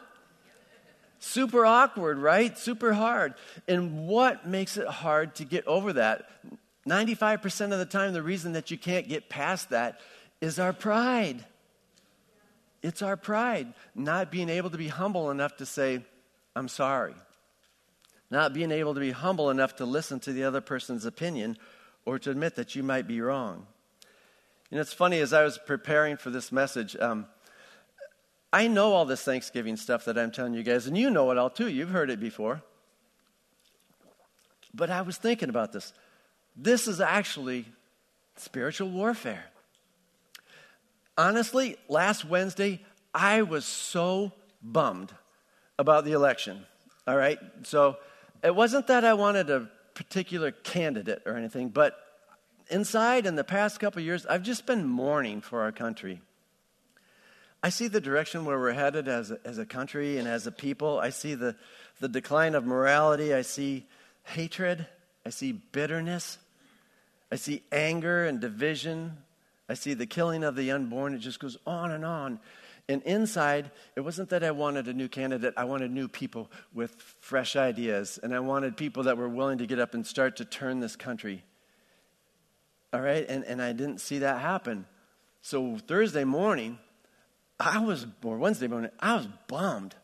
Super 1.18 1.66
awkward, 1.66 2.18
right? 2.18 2.56
Super 2.56 2.92
hard. 2.92 3.34
And 3.66 4.06
what 4.06 4.46
makes 4.46 4.76
it 4.76 4.86
hard 4.86 5.34
to 5.36 5.44
get 5.44 5.66
over 5.66 5.94
that? 5.94 6.30
95% 6.88 7.72
of 7.72 7.78
the 7.78 7.86
time, 7.86 8.12
the 8.12 8.22
reason 8.22 8.52
that 8.52 8.70
you 8.70 8.78
can't 8.78 9.08
get 9.08 9.28
past 9.28 9.70
that 9.70 10.00
is 10.40 10.58
our 10.58 10.72
pride. 10.72 11.44
It's 12.82 13.02
our 13.02 13.16
pride, 13.16 13.74
not 13.94 14.30
being 14.30 14.48
able 14.48 14.70
to 14.70 14.78
be 14.78 14.88
humble 14.88 15.30
enough 15.30 15.56
to 15.56 15.66
say, 15.66 16.04
I'm 16.54 16.68
sorry. 16.68 17.14
Not 18.30 18.52
being 18.52 18.70
able 18.70 18.94
to 18.94 19.00
be 19.00 19.10
humble 19.10 19.50
enough 19.50 19.76
to 19.76 19.84
listen 19.84 20.20
to 20.20 20.32
the 20.32 20.44
other 20.44 20.60
person's 20.60 21.04
opinion 21.04 21.56
or 22.04 22.18
to 22.18 22.30
admit 22.30 22.56
that 22.56 22.74
you 22.74 22.82
might 22.82 23.06
be 23.06 23.20
wrong. 23.20 23.66
Know, 24.70 24.80
it's 24.80 24.92
funny, 24.92 25.18
as 25.20 25.32
I 25.32 25.44
was 25.44 25.58
preparing 25.58 26.16
for 26.16 26.30
this 26.30 26.52
message, 26.52 26.94
um, 26.96 27.26
I 28.52 28.68
know 28.68 28.92
all 28.92 29.06
this 29.06 29.22
Thanksgiving 29.22 29.76
stuff 29.76 30.04
that 30.04 30.18
I'm 30.18 30.30
telling 30.30 30.54
you 30.54 30.62
guys, 30.62 30.86
and 30.86 30.96
you 30.96 31.10
know 31.10 31.30
it 31.30 31.38
all 31.38 31.50
too. 31.50 31.68
You've 31.68 31.90
heard 31.90 32.10
it 32.10 32.20
before. 32.20 32.62
But 34.74 34.90
I 34.90 35.02
was 35.02 35.16
thinking 35.16 35.48
about 35.48 35.72
this. 35.72 35.92
This 36.60 36.88
is 36.88 37.00
actually 37.00 37.66
spiritual 38.34 38.90
warfare. 38.90 39.44
Honestly, 41.16 41.76
last 41.88 42.24
Wednesday, 42.24 42.80
I 43.14 43.42
was 43.42 43.64
so 43.64 44.32
bummed 44.60 45.12
about 45.78 46.04
the 46.04 46.12
election. 46.12 46.66
All 47.06 47.16
right? 47.16 47.38
So 47.62 47.96
it 48.42 48.54
wasn't 48.54 48.88
that 48.88 49.04
I 49.04 49.14
wanted 49.14 49.50
a 49.50 49.68
particular 49.94 50.50
candidate 50.50 51.22
or 51.26 51.36
anything, 51.36 51.68
but 51.68 51.96
inside 52.70 53.24
in 53.24 53.36
the 53.36 53.44
past 53.44 53.78
couple 53.78 54.02
years, 54.02 54.26
I've 54.26 54.42
just 54.42 54.66
been 54.66 54.84
mourning 54.84 55.40
for 55.40 55.62
our 55.62 55.72
country. 55.72 56.20
I 57.62 57.70
see 57.70 57.88
the 57.88 58.00
direction 58.00 58.44
where 58.44 58.58
we're 58.58 58.72
headed 58.72 59.08
as 59.08 59.30
a, 59.30 59.38
as 59.44 59.58
a 59.58 59.66
country 59.66 60.18
and 60.18 60.28
as 60.28 60.46
a 60.46 60.52
people. 60.52 60.98
I 60.98 61.10
see 61.10 61.34
the, 61.34 61.56
the 62.00 62.08
decline 62.08 62.54
of 62.54 62.64
morality. 62.64 63.32
I 63.32 63.42
see 63.42 63.86
hatred. 64.24 64.86
I 65.24 65.30
see 65.30 65.52
bitterness. 65.52 66.38
I 67.30 67.36
see 67.36 67.62
anger 67.70 68.24
and 68.24 68.40
division. 68.40 69.18
I 69.68 69.74
see 69.74 69.94
the 69.94 70.06
killing 70.06 70.44
of 70.44 70.56
the 70.56 70.70
unborn. 70.70 71.14
It 71.14 71.18
just 71.18 71.40
goes 71.40 71.58
on 71.66 71.90
and 71.90 72.04
on. 72.04 72.40
And 72.88 73.02
inside, 73.02 73.70
it 73.96 74.00
wasn't 74.00 74.30
that 74.30 74.42
I 74.42 74.50
wanted 74.50 74.88
a 74.88 74.94
new 74.94 75.08
candidate. 75.08 75.52
I 75.56 75.64
wanted 75.64 75.90
new 75.90 76.08
people 76.08 76.50
with 76.72 76.94
fresh 77.20 77.54
ideas. 77.54 78.18
And 78.22 78.34
I 78.34 78.40
wanted 78.40 78.78
people 78.78 79.02
that 79.04 79.18
were 79.18 79.28
willing 79.28 79.58
to 79.58 79.66
get 79.66 79.78
up 79.78 79.92
and 79.92 80.06
start 80.06 80.36
to 80.36 80.46
turn 80.46 80.80
this 80.80 80.96
country. 80.96 81.44
All 82.92 83.02
right? 83.02 83.26
And, 83.28 83.44
and 83.44 83.60
I 83.60 83.72
didn't 83.72 84.00
see 84.00 84.20
that 84.20 84.40
happen. 84.40 84.86
So 85.42 85.76
Thursday 85.86 86.24
morning, 86.24 86.78
I 87.60 87.78
was, 87.80 88.06
or 88.24 88.38
Wednesday 88.38 88.68
morning, 88.68 88.90
I 88.98 89.16
was 89.16 89.28
bummed. 89.48 89.94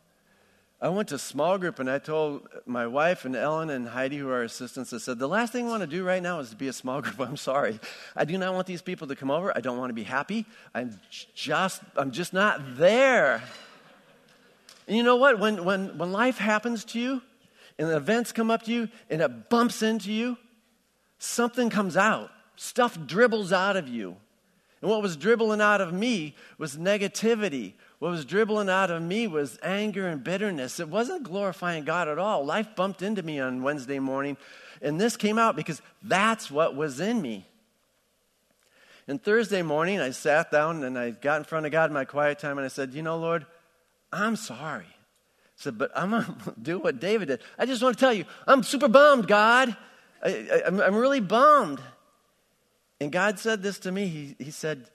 I 0.85 0.91
went 0.91 1.09
to 1.09 1.19
small 1.19 1.57
group 1.57 1.79
and 1.79 1.91
I 1.91 1.99
told 1.99 2.47
my 2.67 2.87
wife 2.87 3.25
and 3.25 3.35
Ellen 3.35 3.71
and 3.71 3.89
Heidi, 3.89 4.19
who 4.19 4.29
are 4.29 4.43
assistants, 4.43 4.93
I 4.93 4.99
said, 4.99 5.19
the 5.19 5.27
last 5.27 5.51
thing 5.51 5.65
I 5.65 5.71
want 5.71 5.81
to 5.81 5.87
do 5.87 6.05
right 6.05 6.23
now 6.23 6.41
is 6.41 6.51
to 6.51 6.57
be 6.57 6.69
a 6.69 6.75
small 6.75 7.01
group. 7.03 7.19
I'm 7.21 7.39
sorry. 7.39 7.81
I 8.15 8.27
do 8.27 8.37
not 8.37 8.53
want 8.53 8.67
these 8.67 8.83
people 8.83 9.07
to 9.07 9.17
come 9.17 9.31
over. 9.31 9.51
I 9.57 9.61
don't 9.61 9.79
want 9.79 9.89
to 9.89 9.95
be 9.95 10.03
happy. 10.03 10.45
I'm 10.75 11.01
just, 11.35 11.81
I'm 11.97 12.11
just 12.11 12.35
not 12.35 12.77
there. 12.77 13.43
And 14.87 14.95
you 14.95 15.03
know 15.03 15.17
what? 15.17 15.41
When, 15.41 15.65
when, 15.65 15.97
when 15.97 16.13
life 16.13 16.37
happens 16.37 16.85
to 16.85 17.01
you 17.01 17.23
and 17.79 17.89
events 17.89 18.33
come 18.33 18.51
up 18.51 18.65
to 18.65 18.71
you 18.71 18.91
and 19.09 19.23
it 19.23 19.49
bumps 19.49 19.81
into 19.83 20.13
you, 20.13 20.37
something 21.17 21.71
comes 21.71 21.97
out. 21.97 22.31
Stuff 22.57 22.99
dribbles 23.07 23.55
out 23.55 23.79
of 23.79 23.89
you. 23.89 24.17
And 24.83 24.91
what 24.91 25.01
was 25.01 25.17
dribbling 25.17 25.63
out 25.63 25.81
of 25.81 25.95
me 25.95 26.37
was 26.59 26.77
negativity. 26.77 27.73
What 28.05 28.11
was 28.11 28.27
dribbling 28.27 28.69
out 28.69 28.91
of 28.91 29.01
me 29.01 29.27
was 29.27 29.59
anger 29.63 30.07
and 30.07 30.23
bitterness. 30.23 30.79
It 30.79 30.91
wasn't 30.91 31.23
glorifying 31.23 31.85
God 31.85 32.07
at 32.07 32.19
all. 32.19 32.45
Life 32.45 32.77
bumped 32.77 33.01
into 33.01 33.23
me 33.23 33.41
on 33.41 33.63
Wednesday 33.63 33.99
morning, 33.99 34.37
and 34.83 35.01
this 35.01 35.17
came 35.17 35.39
out 35.39 35.57
because 35.57 35.81
that's 36.03 36.51
what 36.51 36.77
was 36.77 37.01
in 37.01 37.23
me. 37.23 37.47
And 39.09 39.23
Thursday 39.23 39.63
morning, 39.63 40.01
I 40.01 40.11
sat 40.11 40.51
down 40.51 40.85
and 40.85 40.99
I 40.99 41.13
got 41.13 41.39
in 41.39 41.45
front 41.45 41.65
of 41.65 41.73
God 41.73 41.89
in 41.89 41.95
my 41.95 42.05
quiet 42.05 42.39
time 42.39 42.59
and 42.59 42.67
I 42.67 42.69
said, 42.69 42.93
You 42.93 43.01
know, 43.01 43.17
Lord, 43.17 43.47
I'm 44.13 44.37
sorry. 44.37 44.85
I 44.85 45.57
said, 45.57 45.79
But 45.79 45.91
I'm 45.97 46.11
going 46.11 46.25
to 46.45 46.55
do 46.61 46.79
what 46.79 47.01
David 47.01 47.29
did. 47.29 47.41
I 47.59 47.65
just 47.65 47.83
want 47.83 47.97
to 47.97 48.01
tell 48.01 48.13
you, 48.13 48.27
I'm 48.47 48.65
super 48.65 48.89
bummed, 48.89 49.29
God. 49.29 49.75
I, 50.23 50.61
am 50.67 50.95
really 50.95 51.21
bummed. 51.21 51.81
And 53.01 53.11
God 53.11 53.39
said 53.39 53.63
this 53.63 53.79
to 53.79 53.91
me. 53.91 54.09
He, 54.09 54.37
he 54.45 54.51
said, 54.51 54.91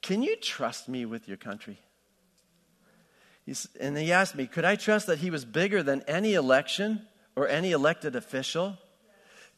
Can 0.00 0.22
you 0.22 0.34
trust 0.36 0.88
me 0.88 1.04
with 1.04 1.28
your 1.28 1.36
country? 1.36 1.78
He's, 3.48 3.66
and 3.80 3.96
he 3.96 4.12
asked 4.12 4.34
me, 4.34 4.46
Could 4.46 4.66
I 4.66 4.76
trust 4.76 5.06
that 5.06 5.20
he 5.20 5.30
was 5.30 5.46
bigger 5.46 5.82
than 5.82 6.02
any 6.06 6.34
election 6.34 7.06
or 7.34 7.48
any 7.48 7.72
elected 7.72 8.14
official? 8.14 8.76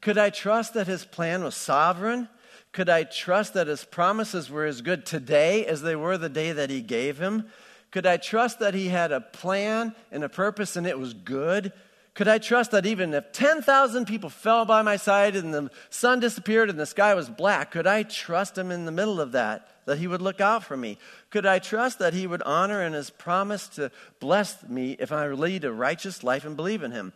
Could 0.01 0.17
I 0.17 0.31
trust 0.31 0.75
that 0.75 0.87
his 0.87 1.05
plan 1.05 1.43
was 1.43 1.57
sovereign? 1.57 2.29
Could 2.71 2.89
I 2.89 3.03
trust 3.03 3.55
that 3.55 3.67
his 3.67 3.85
promises 3.85 4.49
were 4.49 4.65
as 4.65 4.81
good 4.81 5.05
today 5.05 5.67
as 5.67 5.83
they 5.83 5.97
were 5.97 6.17
the 6.17 6.29
day 6.29 6.53
that 6.53 6.71
he 6.71 6.83
gave 6.83 7.19
him? 7.19 7.49
Could 7.91 8.07
I 8.07 8.17
trust 8.17 8.61
that 8.61 8.75
he 8.75 8.87
had 8.87 9.11
a 9.11 9.21
plan 9.21 9.97
and 10.13 10.23
a 10.23 10.29
purpose 10.29 10.77
and 10.77 10.87
it 10.87 10.97
was 10.97 11.13
good? 11.13 11.73
Could 12.15 12.29
I 12.29 12.39
trust 12.39 12.71
that 12.71 12.87
even 12.87 13.13
if 13.13 13.33
10,000 13.33 14.07
people 14.07 14.31
fell 14.31 14.65
by 14.65 14.83
my 14.83 14.99
side 14.99 15.35
and 15.35 15.53
the 15.53 15.69
sun 15.89 16.21
disappeared 16.21 16.71
and 16.71 16.79
the 16.79 16.87
sky 16.87 17.15
was 17.15 17.29
black, 17.29 17.73
could 17.73 17.89
I 17.89 18.05
trust 18.05 18.57
him 18.57 18.71
in 18.71 18.85
the 18.85 18.93
middle 18.93 19.21
of 19.21 19.33
that, 19.33 19.80
that 19.91 19.99
he 19.99 20.07
would 20.07 20.23
look 20.23 20.41
out 20.41 20.63
for 20.63 20.77
me? 20.77 20.99
Could 21.31 21.45
I 21.45 21.59
trust 21.59 21.99
that 21.99 22.15
he 22.15 22.25
would 22.25 22.43
honor 22.43 22.81
in 22.81 22.93
his 22.93 23.11
promise 23.11 23.67
to 23.71 23.91
bless 24.21 24.69
me 24.69 24.97
if 25.01 25.11
I 25.11 25.27
lead 25.27 25.65
a 25.65 25.73
righteous 25.73 26.23
life 26.23 26.45
and 26.45 26.55
believe 26.57 26.85
in 26.85 26.93
him? 26.93 27.13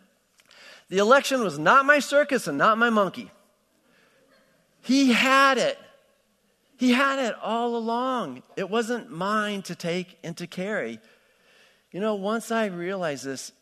The 0.89 0.97
election 0.97 1.41
was 1.41 1.57
not 1.57 1.85
my 1.85 1.99
circus 1.99 2.47
and 2.47 2.57
not 2.57 2.77
my 2.77 2.89
monkey. 2.89 3.31
He 4.81 5.13
had 5.13 5.57
it. 5.57 5.79
He 6.77 6.91
had 6.91 7.17
it 7.17 7.35
all 7.41 7.77
along. 7.77 8.43
It 8.57 8.69
wasn't 8.69 9.09
mine 9.09 9.61
to 9.63 9.75
take 9.75 10.17
and 10.21 10.35
to 10.35 10.45
carry. 10.45 10.99
You 11.93 12.01
know, 12.01 12.15
once 12.15 12.51
I 12.51 12.65
realized 12.65 13.23
this, 13.23 13.53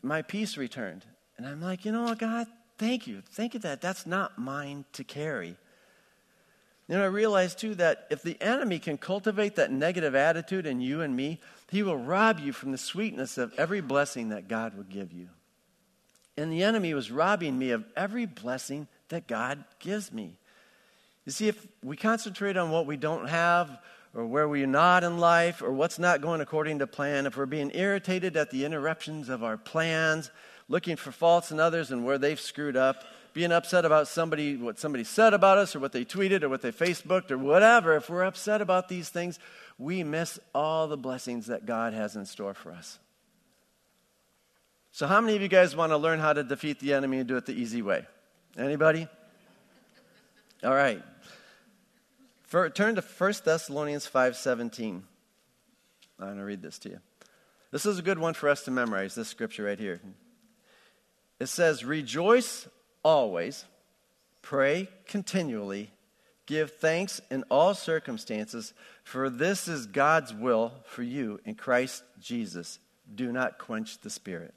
my 0.00 0.22
peace 0.22 0.56
returned. 0.56 1.04
And 1.36 1.44
I'm 1.44 1.60
like, 1.60 1.84
you 1.84 1.90
know 1.90 2.04
what, 2.04 2.20
God, 2.20 2.46
thank 2.78 3.08
you. 3.08 3.22
Thank 3.32 3.54
you 3.54 3.60
that 3.60 3.80
that's 3.80 4.06
not 4.06 4.38
mine 4.38 4.84
to 4.92 5.02
carry. 5.02 5.56
Know, 6.96 7.04
I 7.04 7.06
realized 7.06 7.58
too 7.58 7.76
that 7.76 8.06
if 8.10 8.22
the 8.22 8.36
enemy 8.40 8.80
can 8.80 8.98
cultivate 8.98 9.54
that 9.56 9.70
negative 9.70 10.16
attitude 10.16 10.66
in 10.66 10.80
you 10.80 11.02
and 11.02 11.14
me, 11.14 11.38
he 11.70 11.84
will 11.84 11.96
rob 11.96 12.40
you 12.40 12.52
from 12.52 12.72
the 12.72 12.78
sweetness 12.78 13.38
of 13.38 13.54
every 13.56 13.80
blessing 13.80 14.30
that 14.30 14.48
God 14.48 14.76
would 14.76 14.88
give 14.88 15.12
you. 15.12 15.28
And 16.36 16.52
the 16.52 16.64
enemy 16.64 16.92
was 16.94 17.10
robbing 17.10 17.58
me 17.58 17.70
of 17.70 17.84
every 17.96 18.26
blessing 18.26 18.88
that 19.08 19.28
God 19.28 19.62
gives 19.78 20.12
me. 20.12 20.34
You 21.26 21.32
see, 21.32 21.46
if 21.46 21.64
we 21.82 21.96
concentrate 21.96 22.56
on 22.56 22.72
what 22.72 22.86
we 22.86 22.96
don't 22.96 23.28
have 23.28 23.78
or 24.12 24.26
where 24.26 24.48
we're 24.48 24.66
not 24.66 25.04
in 25.04 25.18
life, 25.18 25.62
or 25.62 25.70
what's 25.70 25.98
not 25.98 26.20
going 26.20 26.40
according 26.40 26.80
to 26.80 26.86
plan, 26.86 27.26
if 27.26 27.36
we're 27.36 27.46
being 27.46 27.70
irritated 27.72 28.36
at 28.36 28.50
the 28.50 28.64
interruptions 28.64 29.28
of 29.28 29.44
our 29.44 29.56
plans, 29.56 30.32
looking 30.68 30.96
for 30.96 31.12
faults 31.12 31.52
in 31.52 31.60
others 31.60 31.92
and 31.92 32.04
where 32.04 32.18
they've 32.18 32.40
screwed 32.40 32.76
up, 32.76 33.04
being 33.32 33.52
upset 33.52 33.84
about 33.84 34.08
somebody, 34.08 34.56
what 34.56 34.78
somebody 34.78 35.04
said 35.04 35.34
about 35.34 35.58
us, 35.58 35.74
or 35.76 35.80
what 35.80 35.92
they 35.92 36.04
tweeted, 36.04 36.42
or 36.42 36.48
what 36.48 36.62
they 36.62 36.72
Facebooked, 36.72 37.30
or 37.30 37.38
whatever, 37.38 37.96
if 37.96 38.10
we're 38.10 38.24
upset 38.24 38.60
about 38.60 38.88
these 38.88 39.08
things, 39.08 39.38
we 39.78 40.02
miss 40.02 40.38
all 40.54 40.88
the 40.88 40.96
blessings 40.96 41.46
that 41.46 41.66
God 41.66 41.92
has 41.92 42.16
in 42.16 42.26
store 42.26 42.54
for 42.54 42.72
us. 42.72 42.98
So, 44.92 45.06
how 45.06 45.20
many 45.20 45.36
of 45.36 45.42
you 45.42 45.48
guys 45.48 45.76
want 45.76 45.92
to 45.92 45.96
learn 45.96 46.18
how 46.18 46.32
to 46.32 46.42
defeat 46.42 46.80
the 46.80 46.94
enemy 46.94 47.18
and 47.18 47.28
do 47.28 47.36
it 47.36 47.46
the 47.46 47.52
easy 47.52 47.80
way? 47.82 48.04
Anybody? 48.58 49.08
All 50.64 50.74
right. 50.74 51.02
For, 52.44 52.68
turn 52.68 52.96
to 52.96 53.00
1 53.02 53.32
Thessalonians 53.44 54.08
5:17. 54.08 55.02
I'm 56.18 56.26
going 56.26 56.36
to 56.36 56.44
read 56.44 56.60
this 56.60 56.78
to 56.80 56.90
you. 56.90 57.00
This 57.70 57.86
is 57.86 57.98
a 57.98 58.02
good 58.02 58.18
one 58.18 58.34
for 58.34 58.48
us 58.48 58.64
to 58.64 58.70
memorize, 58.70 59.14
this 59.14 59.28
scripture 59.28 59.64
right 59.64 59.78
here. 59.78 60.00
It 61.38 61.46
says, 61.46 61.84
Rejoice 61.84 62.68
always, 63.02 63.64
pray 64.42 64.88
continually, 65.06 65.90
give 66.46 66.72
thanks 66.72 67.20
in 67.30 67.44
all 67.50 67.74
circumstances, 67.74 68.72
for 69.04 69.30
this 69.30 69.68
is 69.68 69.86
God's 69.86 70.34
will 70.34 70.72
for 70.84 71.02
you 71.02 71.40
in 71.44 71.54
Christ 71.54 72.02
Jesus. 72.20 72.78
Do 73.12 73.32
not 73.32 73.58
quench 73.58 73.98
the 73.98 74.10
Spirit. 74.10 74.54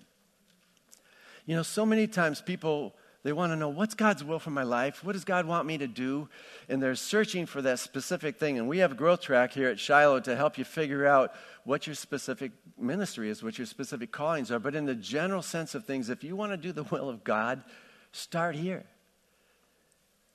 You 1.45 1.55
know, 1.55 1.63
so 1.63 1.85
many 1.85 2.07
times 2.07 2.41
people 2.41 2.93
they 3.23 3.31
want 3.31 3.53
to 3.53 3.55
know 3.55 3.69
what's 3.69 3.95
God's 3.95 4.21
will 4.21 4.39
for 4.39 4.49
my 4.49 4.63
life? 4.63 5.01
What 5.01 5.13
does 5.13 5.23
God 5.23 5.45
want 5.45 5.65
me 5.65 5.77
to 5.77 5.87
do? 5.87 6.27
And 6.67 6.83
they're 6.83 6.93
searching 6.93 7.45
for 7.45 7.61
that 7.61 7.79
specific 7.79 8.37
thing. 8.37 8.57
And 8.57 8.67
we 8.67 8.79
have 8.79 8.91
a 8.91 8.95
growth 8.95 9.21
track 9.21 9.53
here 9.53 9.69
at 9.69 9.79
Shiloh 9.79 10.19
to 10.21 10.35
help 10.35 10.57
you 10.57 10.65
figure 10.65 11.07
out 11.07 11.33
what 11.63 11.87
your 11.87 11.95
specific 11.95 12.51
ministry 12.77 13.29
is, 13.29 13.41
what 13.41 13.57
your 13.57 13.65
specific 13.65 14.11
callings 14.11 14.51
are. 14.51 14.59
But 14.59 14.75
in 14.75 14.85
the 14.85 14.95
general 14.95 15.41
sense 15.41 15.73
of 15.73 15.85
things, 15.85 16.09
if 16.09 16.21
you 16.21 16.35
want 16.35 16.51
to 16.51 16.57
do 16.57 16.73
the 16.73 16.83
will 16.83 17.09
of 17.09 17.23
God, 17.23 17.63
start 18.13 18.55
here. 18.55 18.85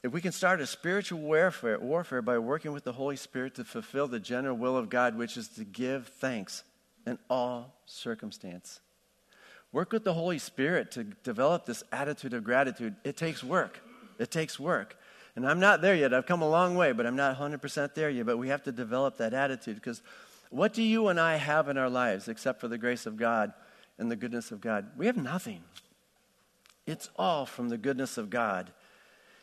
If 0.03 0.13
we 0.13 0.21
can 0.21 0.33
start 0.33 0.61
a 0.61 0.67
spiritual 0.67 1.21
warfare, 1.21 1.79
warfare 1.79 2.23
by 2.23 2.39
working 2.39 2.73
with 2.73 2.85
the 2.85 2.93
Holy 2.93 3.17
Spirit 3.17 3.55
to 3.57 3.65
fulfill 3.65 4.07
the 4.07 4.21
general 4.21 4.57
will 4.57 4.77
of 4.77 4.91
God, 4.91 5.17
which 5.17 5.37
is 5.37 5.49
to 5.49 5.65
give 5.65 6.09
thanks 6.09 6.63
in 7.07 7.19
all 7.31 7.75
circumstance. 7.87 8.81
Work 9.73 9.93
with 9.93 10.05
the 10.05 10.15
Holy 10.15 10.39
Spirit 10.39 10.91
to 10.93 11.05
develop 11.05 11.67
this 11.67 11.83
attitude 11.91 12.33
of 12.33 12.45
gratitude. 12.45 12.95
It 13.05 13.17
takes 13.17 13.43
work. 13.43 13.81
It 14.19 14.31
takes 14.31 14.59
work. 14.59 14.97
And 15.37 15.47
I'm 15.47 15.61
not 15.61 15.83
there 15.83 15.95
yet. 15.95 16.15
I've 16.15 16.27
come 16.27 16.43
a 16.43 16.49
long 16.49 16.75
way, 16.75 16.93
but 16.93 17.07
I'm 17.07 17.17
not 17.17 17.39
100% 17.39 17.95
there 17.95 18.11
yet. 18.11 18.27
But 18.27 18.39
we 18.39 18.49
have 18.49 18.63
to 18.65 18.73
develop 18.73 19.19
that 19.19 19.35
attitude 19.35 19.77
because 19.77 20.03
what 20.51 20.73
do 20.73 20.83
you 20.83 21.09
and 21.09 21.21
I 21.21 21.37
have 21.37 21.69
in 21.69 21.77
our 21.77 21.91
lives 21.91 22.29
except 22.29 22.61
for 22.61 22.69
the 22.69 22.79
grace 22.79 23.05
of 23.05 23.17
God 23.17 23.53
and 23.99 24.11
the 24.11 24.17
goodness 24.17 24.53
of 24.53 24.61
God? 24.61 24.87
We 24.97 25.07
have 25.07 25.17
nothing. 25.17 25.63
It's 26.88 27.11
all 27.16 27.45
from 27.45 27.68
the 27.68 27.76
goodness 27.76 28.16
of 28.16 28.30
God. 28.30 28.71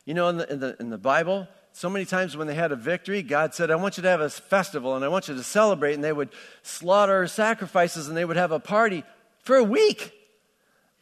You 0.03 0.13
know, 0.13 0.29
in 0.29 0.37
the, 0.37 0.51
in 0.51 0.59
the, 0.59 0.75
in 0.79 0.89
the 0.89 0.97
Bible, 0.97 1.47
so 1.73 1.89
many 1.89 2.05
times 2.05 2.35
when 2.35 2.47
they 2.47 2.55
had 2.55 2.71
a 2.71 2.75
victory, 2.75 3.21
God 3.21 3.53
said, 3.53 3.69
I 3.69 3.75
want 3.75 3.97
you 3.97 4.03
to 4.03 4.09
have 4.09 4.21
a 4.21 4.29
festival 4.29 4.95
and 4.95 5.05
I 5.05 5.09
want 5.09 5.27
you 5.27 5.35
to 5.35 5.43
celebrate. 5.43 5.93
And 5.93 6.03
they 6.03 6.11
would 6.11 6.29
slaughter 6.63 7.27
sacrifices 7.27 8.07
and 8.07 8.17
they 8.17 8.25
would 8.25 8.37
have 8.37 8.51
a 8.51 8.59
party 8.59 9.03
for 9.43 9.57
a 9.57 9.63
week. 9.63 10.11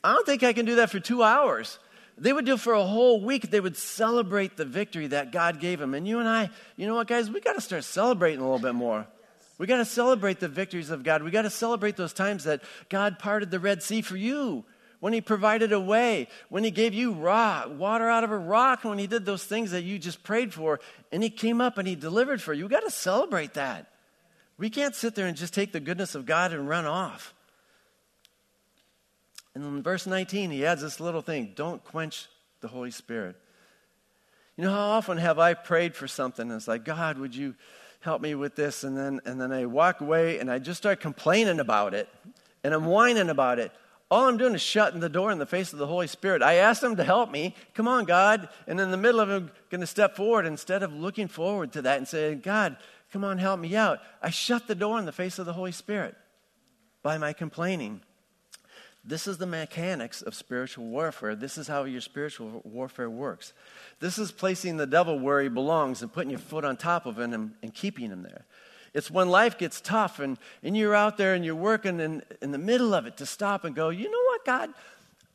I 0.04 0.14
don't 0.14 0.26
think 0.26 0.44
I 0.44 0.52
can 0.52 0.66
do 0.66 0.76
that 0.76 0.90
for 0.90 1.00
two 1.00 1.24
hours. 1.24 1.80
They 2.18 2.34
would 2.34 2.46
do 2.46 2.58
for 2.58 2.74
a 2.74 2.84
whole 2.84 3.22
week. 3.22 3.50
They 3.50 3.62
would 3.62 3.78
celebrate 3.78 4.58
the 4.58 4.66
victory 4.66 5.08
that 5.08 5.32
God 5.32 5.62
gave 5.62 5.80
them. 5.80 5.94
And 5.94 6.06
you 6.06 6.20
and 6.20 6.28
I, 6.28 6.50
you 6.76 6.88
know 6.88 6.96
what, 6.96 7.08
guys? 7.08 7.30
We 7.30 7.40
got 7.40 7.54
to 7.54 7.62
start 7.62 7.86
celebrating 7.86 8.40
a 8.40 8.44
little 8.44 8.60
bit 8.60 8.76
more. 8.76 9.08
We 9.58 9.68
got 9.68 9.78
to 9.78 9.86
celebrate 9.86 10.40
the 10.40 10.50
victories 10.50 10.90
of 10.90 11.04
God. 11.04 11.24
We 11.24 11.32
got 11.32 11.44
to 11.44 11.50
celebrate 11.50 11.96
those 11.96 12.12
times 12.12 12.44
that 12.44 12.64
God 12.90 13.18
parted 13.18 13.50
the 13.50 13.60
Red 13.60 13.82
Sea 13.82 14.02
for 14.02 14.18
you, 14.18 14.66
when 15.04 15.12
He 15.12 15.20
provided 15.20 15.74
a 15.74 15.82
way, 15.82 16.30
when 16.48 16.64
He 16.64 16.72
gave 16.72 16.94
you 16.94 17.12
rock, 17.12 17.78
water 17.78 18.10
out 18.10 18.24
of 18.24 18.32
a 18.32 18.38
rock, 18.38 18.86
when 18.86 18.98
He 18.98 19.06
did 19.06 19.26
those 19.26 19.44
things 19.44 19.72
that 19.72 19.84
you 19.84 20.00
just 20.00 20.24
prayed 20.24 20.54
for, 20.54 20.80
and 21.12 21.22
He 21.22 21.30
came 21.30 21.60
up 21.60 21.78
and 21.78 21.86
He 21.86 21.94
delivered 21.94 22.42
for 22.42 22.54
you. 22.54 22.64
We 22.64 22.70
got 22.70 22.86
to 22.86 22.90
celebrate 22.90 23.56
that. 23.56 23.92
We 24.58 24.70
can't 24.70 24.96
sit 24.96 25.14
there 25.14 25.28
and 25.28 25.36
just 25.36 25.54
take 25.54 25.74
the 25.74 25.82
goodness 25.82 26.16
of 26.16 26.26
God 26.26 26.54
and 26.54 26.70
run 26.70 26.86
off. 26.86 27.34
And 29.54 29.66
in 29.66 29.84
verse 29.84 30.08
19, 30.08 30.52
he 30.52 30.66
adds 30.66 30.82
this 30.82 31.02
little 31.02 31.22
thing 31.22 31.52
don't 31.54 31.84
quench 31.84 32.30
the 32.62 32.70
Holy 32.70 32.92
Spirit. 32.92 33.36
You 34.56 34.64
know, 34.64 34.72
how 34.72 34.92
often 34.92 35.18
have 35.18 35.38
I 35.38 35.54
prayed 35.54 35.98
for 35.98 36.08
something 36.08 36.50
and 36.50 36.56
it's 36.56 36.70
like, 36.70 36.86
God, 36.86 37.18
would 37.18 37.36
you 37.36 37.56
help 38.00 38.22
me 38.22 38.36
with 38.36 38.56
this? 38.56 38.86
And 38.86 38.96
then, 38.96 39.20
and 39.26 39.42
then 39.42 39.52
I 39.52 39.66
walk 39.66 40.00
away 40.00 40.40
and 40.40 40.50
I 40.50 40.60
just 40.60 40.78
start 40.78 41.02
complaining 41.02 41.60
about 41.60 41.94
it 41.94 42.08
and 42.64 42.74
I'm 42.74 42.86
whining 42.86 43.30
about 43.30 43.60
it. 43.60 43.74
All 44.14 44.28
I'm 44.28 44.38
doing 44.38 44.54
is 44.54 44.62
shutting 44.62 45.00
the 45.00 45.10
door 45.10 45.32
in 45.32 45.40
the 45.40 45.46
face 45.48 45.74
of 45.74 45.80
the 45.80 45.88
Holy 45.88 46.06
Spirit. 46.06 46.44
I 46.44 46.54
asked 46.58 46.84
him 46.84 46.98
to 46.98 47.04
help 47.04 47.32
me. 47.32 47.56
Come 47.74 47.88
on, 47.88 48.06
God. 48.06 48.48
And 48.68 48.80
in 48.80 48.92
the 48.92 48.96
middle 48.96 49.20
of 49.20 49.28
him 49.28 49.50
going 49.72 49.82
to 49.82 49.88
step 49.88 50.16
forward, 50.16 50.46
instead 50.46 50.84
of 50.84 50.94
looking 50.94 51.28
forward 51.28 51.72
to 51.72 51.82
that 51.82 51.98
and 51.98 52.08
saying, 52.08 52.42
God, 52.42 52.78
come 53.12 53.24
on, 53.24 53.40
help 53.40 53.60
me 53.60 53.76
out, 53.76 54.02
I 54.22 54.30
shut 54.30 54.68
the 54.68 54.76
door 54.76 55.00
in 55.00 55.06
the 55.06 55.12
face 55.12 55.40
of 55.40 55.48
the 55.48 55.54
Holy 55.54 55.72
Spirit 55.72 56.16
by 57.02 57.18
my 57.18 57.34
complaining. 57.34 58.02
This 59.04 59.26
is 59.26 59.40
the 59.40 59.48
mechanics 59.48 60.22
of 60.22 60.36
spiritual 60.36 60.86
warfare. 60.86 61.36
This 61.36 61.58
is 61.58 61.68
how 61.68 61.86
your 61.86 62.00
spiritual 62.00 62.62
warfare 62.64 63.10
works. 63.10 63.52
This 64.00 64.20
is 64.20 64.32
placing 64.32 64.78
the 64.78 64.86
devil 64.86 65.18
where 65.18 65.42
he 65.42 65.50
belongs 65.50 66.04
and 66.04 66.14
putting 66.14 66.30
your 66.30 66.38
foot 66.38 66.66
on 66.66 66.78
top 66.78 67.08
of 67.08 67.18
him 67.18 67.34
and, 67.34 67.56
and 67.64 67.74
keeping 67.74 68.12
him 68.12 68.22
there. 68.22 68.46
It's 68.94 69.10
when 69.10 69.30
life 69.30 69.58
gets 69.58 69.82
tough 69.82 70.20
and, 70.20 70.38
and 70.62 70.78
you're 70.78 70.96
out 70.96 71.18
there 71.18 71.34
and 71.34 71.44
you're 71.44 71.56
working 71.56 72.00
in, 72.00 72.24
in 72.42 72.52
the 72.52 72.58
middle 72.58 72.94
of 72.94 73.06
it 73.06 73.18
to 73.18 73.26
stop 73.26 73.64
and 73.64 73.76
go, 73.76 73.90
you 73.90 74.10
know 74.10 74.24
what, 74.28 74.46
God? 74.46 74.74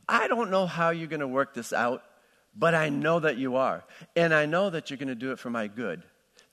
I 0.08 0.28
don't 0.28 0.50
know 0.50 0.66
how 0.66 0.90
you're 0.90 1.08
going 1.08 1.20
to 1.20 1.28
work 1.28 1.54
this 1.54 1.72
out, 1.72 2.02
but 2.56 2.74
I 2.74 2.88
know 2.88 3.20
that 3.20 3.36
you 3.36 3.56
are. 3.56 3.84
And 4.16 4.32
I 4.32 4.46
know 4.46 4.70
that 4.70 4.90
you're 4.90 4.96
going 4.96 5.08
to 5.08 5.14
do 5.14 5.32
it 5.32 5.38
for 5.38 5.50
my 5.50 5.66
good. 5.66 6.02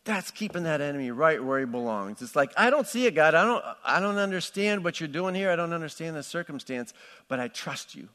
That's 0.03 0.29
keeping 0.29 0.63
that 0.63 0.81
enemy 0.81 1.09
right 1.11 1.43
where 1.43 1.59
he 1.59 1.65
belongs. 1.65 2.21
It's 2.21 2.35
like, 2.35 2.51
I 2.57 2.69
don't 2.69 2.87
see 2.87 3.05
it, 3.07 3.15
God. 3.15 3.33
I 3.33 3.43
don't, 3.43 3.63
I 3.83 3.99
don't 3.99 4.17
understand 4.17 4.83
what 4.83 4.99
you're 4.99 5.07
doing 5.07 5.33
here. 5.33 5.49
I 5.49 5.55
don't 5.55 5.73
understand 5.73 6.15
the 6.15 6.23
circumstance, 6.23 6.93
but 7.27 7.39
I 7.39 7.47
trust 7.47 7.95
you. 7.95 8.09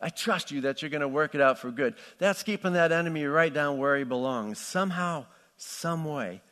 I 0.00 0.08
trust 0.08 0.50
you 0.50 0.62
that 0.62 0.82
you're 0.82 0.90
going 0.90 1.00
to 1.00 1.08
work 1.08 1.34
it 1.34 1.40
out 1.40 1.58
for 1.58 1.70
good. 1.70 1.94
That's 2.18 2.42
keeping 2.42 2.72
that 2.74 2.92
enemy 2.92 3.24
right 3.24 3.52
down 3.52 3.78
where 3.78 3.96
he 3.96 4.04
belongs. 4.04 4.58
Somehow, 4.58 5.26
some 5.56 6.04
way. 6.04 6.42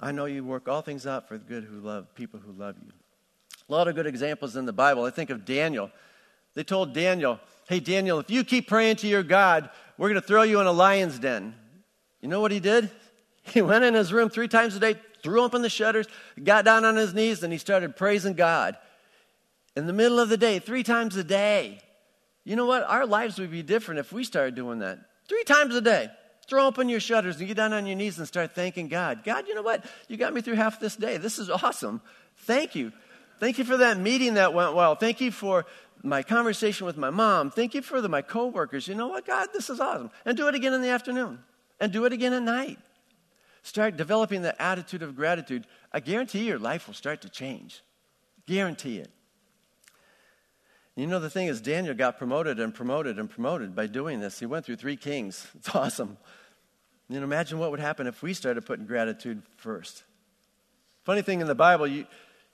I 0.00 0.12
know 0.12 0.26
you 0.26 0.44
work 0.44 0.68
all 0.68 0.82
things 0.82 1.06
out 1.06 1.28
for 1.28 1.38
the 1.38 1.44
good 1.44 1.64
who 1.64 1.80
love 1.80 2.14
people 2.14 2.40
who 2.40 2.52
love 2.52 2.76
you. 2.84 2.92
A 3.68 3.72
lot 3.72 3.88
of 3.88 3.94
good 3.94 4.06
examples 4.06 4.56
in 4.56 4.64
the 4.64 4.72
Bible. 4.72 5.04
I 5.04 5.10
think 5.10 5.30
of 5.30 5.44
Daniel. 5.44 5.90
They 6.54 6.64
told 6.64 6.94
Daniel, 6.94 7.40
Hey, 7.68 7.80
Daniel, 7.80 8.18
if 8.18 8.30
you 8.30 8.44
keep 8.44 8.66
praying 8.66 8.96
to 8.96 9.06
your 9.06 9.22
God, 9.22 9.68
we're 9.98 10.08
going 10.08 10.20
to 10.20 10.26
throw 10.26 10.42
you 10.42 10.60
in 10.60 10.66
a 10.66 10.72
lion's 10.72 11.18
den. 11.18 11.54
You 12.22 12.28
know 12.28 12.40
what 12.40 12.52
he 12.52 12.60
did? 12.60 12.90
He 13.54 13.62
went 13.62 13.82
in 13.82 13.94
his 13.94 14.12
room 14.12 14.28
three 14.28 14.46
times 14.46 14.76
a 14.76 14.78
day, 14.78 14.96
threw 15.22 15.40
open 15.40 15.62
the 15.62 15.70
shutters, 15.70 16.06
got 16.44 16.66
down 16.66 16.84
on 16.84 16.96
his 16.96 17.14
knees, 17.14 17.42
and 17.42 17.50
he 17.50 17.58
started 17.58 17.96
praising 17.96 18.34
God. 18.34 18.76
In 19.74 19.86
the 19.86 19.94
middle 19.94 20.20
of 20.20 20.28
the 20.28 20.36
day, 20.36 20.58
three 20.58 20.82
times 20.82 21.16
a 21.16 21.24
day. 21.24 21.80
You 22.44 22.56
know 22.56 22.66
what? 22.66 22.82
Our 22.82 23.06
lives 23.06 23.38
would 23.38 23.50
be 23.50 23.62
different 23.62 24.00
if 24.00 24.12
we 24.12 24.22
started 24.22 24.54
doing 24.54 24.80
that. 24.80 24.98
Three 25.26 25.44
times 25.44 25.74
a 25.74 25.80
day. 25.80 26.10
Throw 26.48 26.66
open 26.66 26.88
your 26.88 27.00
shutters 27.00 27.38
and 27.38 27.46
get 27.46 27.58
down 27.58 27.74
on 27.74 27.86
your 27.86 27.96
knees 27.96 28.18
and 28.18 28.26
start 28.26 28.54
thanking 28.54 28.88
God. 28.88 29.22
God, 29.22 29.46
you 29.46 29.54
know 29.54 29.62
what? 29.62 29.84
You 30.08 30.16
got 30.16 30.32
me 30.32 30.40
through 30.40 30.54
half 30.54 30.80
this 30.80 30.96
day. 30.96 31.18
This 31.18 31.38
is 31.38 31.50
awesome. 31.50 32.00
Thank 32.38 32.74
you. 32.74 32.92
Thank 33.38 33.58
you 33.58 33.64
for 33.64 33.76
that 33.76 33.98
meeting 33.98 34.34
that 34.34 34.54
went 34.54 34.74
well. 34.74 34.94
Thank 34.94 35.20
you 35.20 35.30
for 35.30 35.66
my 36.02 36.22
conversation 36.22 36.86
with 36.86 36.96
my 36.96 37.10
mom. 37.10 37.50
Thank 37.50 37.74
you 37.74 37.82
for 37.82 38.00
the, 38.00 38.08
my 38.08 38.22
coworkers. 38.22 38.88
You 38.88 38.94
know 38.94 39.08
what, 39.08 39.26
God? 39.26 39.48
This 39.52 39.68
is 39.68 39.78
awesome. 39.78 40.10
And 40.24 40.36
do 40.36 40.48
it 40.48 40.54
again 40.54 40.72
in 40.72 40.80
the 40.80 40.88
afternoon. 40.88 41.38
And 41.80 41.92
do 41.92 42.06
it 42.06 42.12
again 42.12 42.32
at 42.32 42.42
night. 42.42 42.78
Start 43.62 43.96
developing 43.96 44.40
the 44.40 44.60
attitude 44.60 45.02
of 45.02 45.14
gratitude. 45.14 45.66
I 45.92 46.00
guarantee 46.00 46.46
your 46.46 46.58
life 46.58 46.86
will 46.86 46.94
start 46.94 47.20
to 47.22 47.28
change. 47.28 47.82
Guarantee 48.46 48.98
it. 48.98 49.10
You 50.96 51.06
know, 51.06 51.20
the 51.20 51.30
thing 51.30 51.46
is, 51.46 51.60
Daniel 51.60 51.94
got 51.94 52.18
promoted 52.18 52.58
and 52.58 52.74
promoted 52.74 53.20
and 53.20 53.30
promoted 53.30 53.76
by 53.76 53.86
doing 53.86 54.18
this. 54.18 54.40
He 54.40 54.46
went 54.46 54.66
through 54.66 54.76
three 54.76 54.96
kings. 54.96 55.46
It's 55.54 55.72
awesome. 55.72 56.16
You 57.08 57.18
know, 57.18 57.24
imagine 57.24 57.58
what 57.58 57.70
would 57.70 57.80
happen 57.80 58.06
if 58.06 58.22
we 58.22 58.34
started 58.34 58.66
putting 58.66 58.86
gratitude 58.86 59.42
first. 59.56 60.02
Funny 61.04 61.22
thing 61.22 61.40
in 61.40 61.46
the 61.46 61.54
Bible, 61.54 61.86
you, 61.86 62.06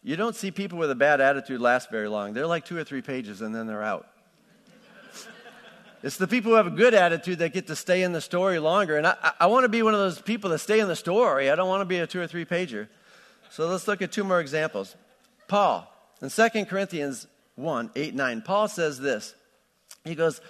you 0.02 0.14
don't 0.14 0.36
see 0.36 0.52
people 0.52 0.78
with 0.78 0.90
a 0.90 0.94
bad 0.94 1.20
attitude 1.20 1.60
last 1.60 1.90
very 1.90 2.08
long. 2.08 2.34
They're 2.34 2.46
like 2.46 2.64
two 2.64 2.76
or 2.76 2.84
three 2.84 3.02
pages 3.02 3.40
and 3.40 3.54
then 3.54 3.66
they're 3.66 3.82
out. 3.82 4.06
It's 6.04 6.18
the 6.18 6.28
people 6.28 6.50
who 6.50 6.56
have 6.58 6.66
a 6.66 6.70
good 6.70 6.92
attitude 6.92 7.38
that 7.38 7.54
get 7.54 7.66
to 7.68 7.76
stay 7.76 8.02
in 8.02 8.12
the 8.12 8.20
story 8.20 8.58
longer. 8.58 8.98
And 8.98 9.06
I, 9.06 9.32
I 9.40 9.46
want 9.46 9.64
to 9.64 9.70
be 9.70 9.82
one 9.82 9.94
of 9.94 10.00
those 10.00 10.20
people 10.20 10.50
that 10.50 10.58
stay 10.58 10.78
in 10.78 10.86
the 10.86 10.96
story. 10.96 11.50
I 11.50 11.54
don't 11.54 11.66
want 11.66 11.80
to 11.80 11.86
be 11.86 11.96
a 11.96 12.06
two 12.06 12.20
or 12.20 12.26
three 12.26 12.44
pager. 12.44 12.88
So 13.48 13.66
let's 13.66 13.88
look 13.88 14.02
at 14.02 14.12
two 14.12 14.22
more 14.22 14.38
examples. 14.38 14.94
Paul, 15.48 15.90
in 16.20 16.28
2 16.28 16.66
Corinthians 16.66 17.26
1 17.56 17.90
8 17.96 18.14
9, 18.14 18.42
Paul 18.42 18.68
says 18.68 19.00
this. 19.00 19.34
He 20.04 20.14
goes, 20.14 20.42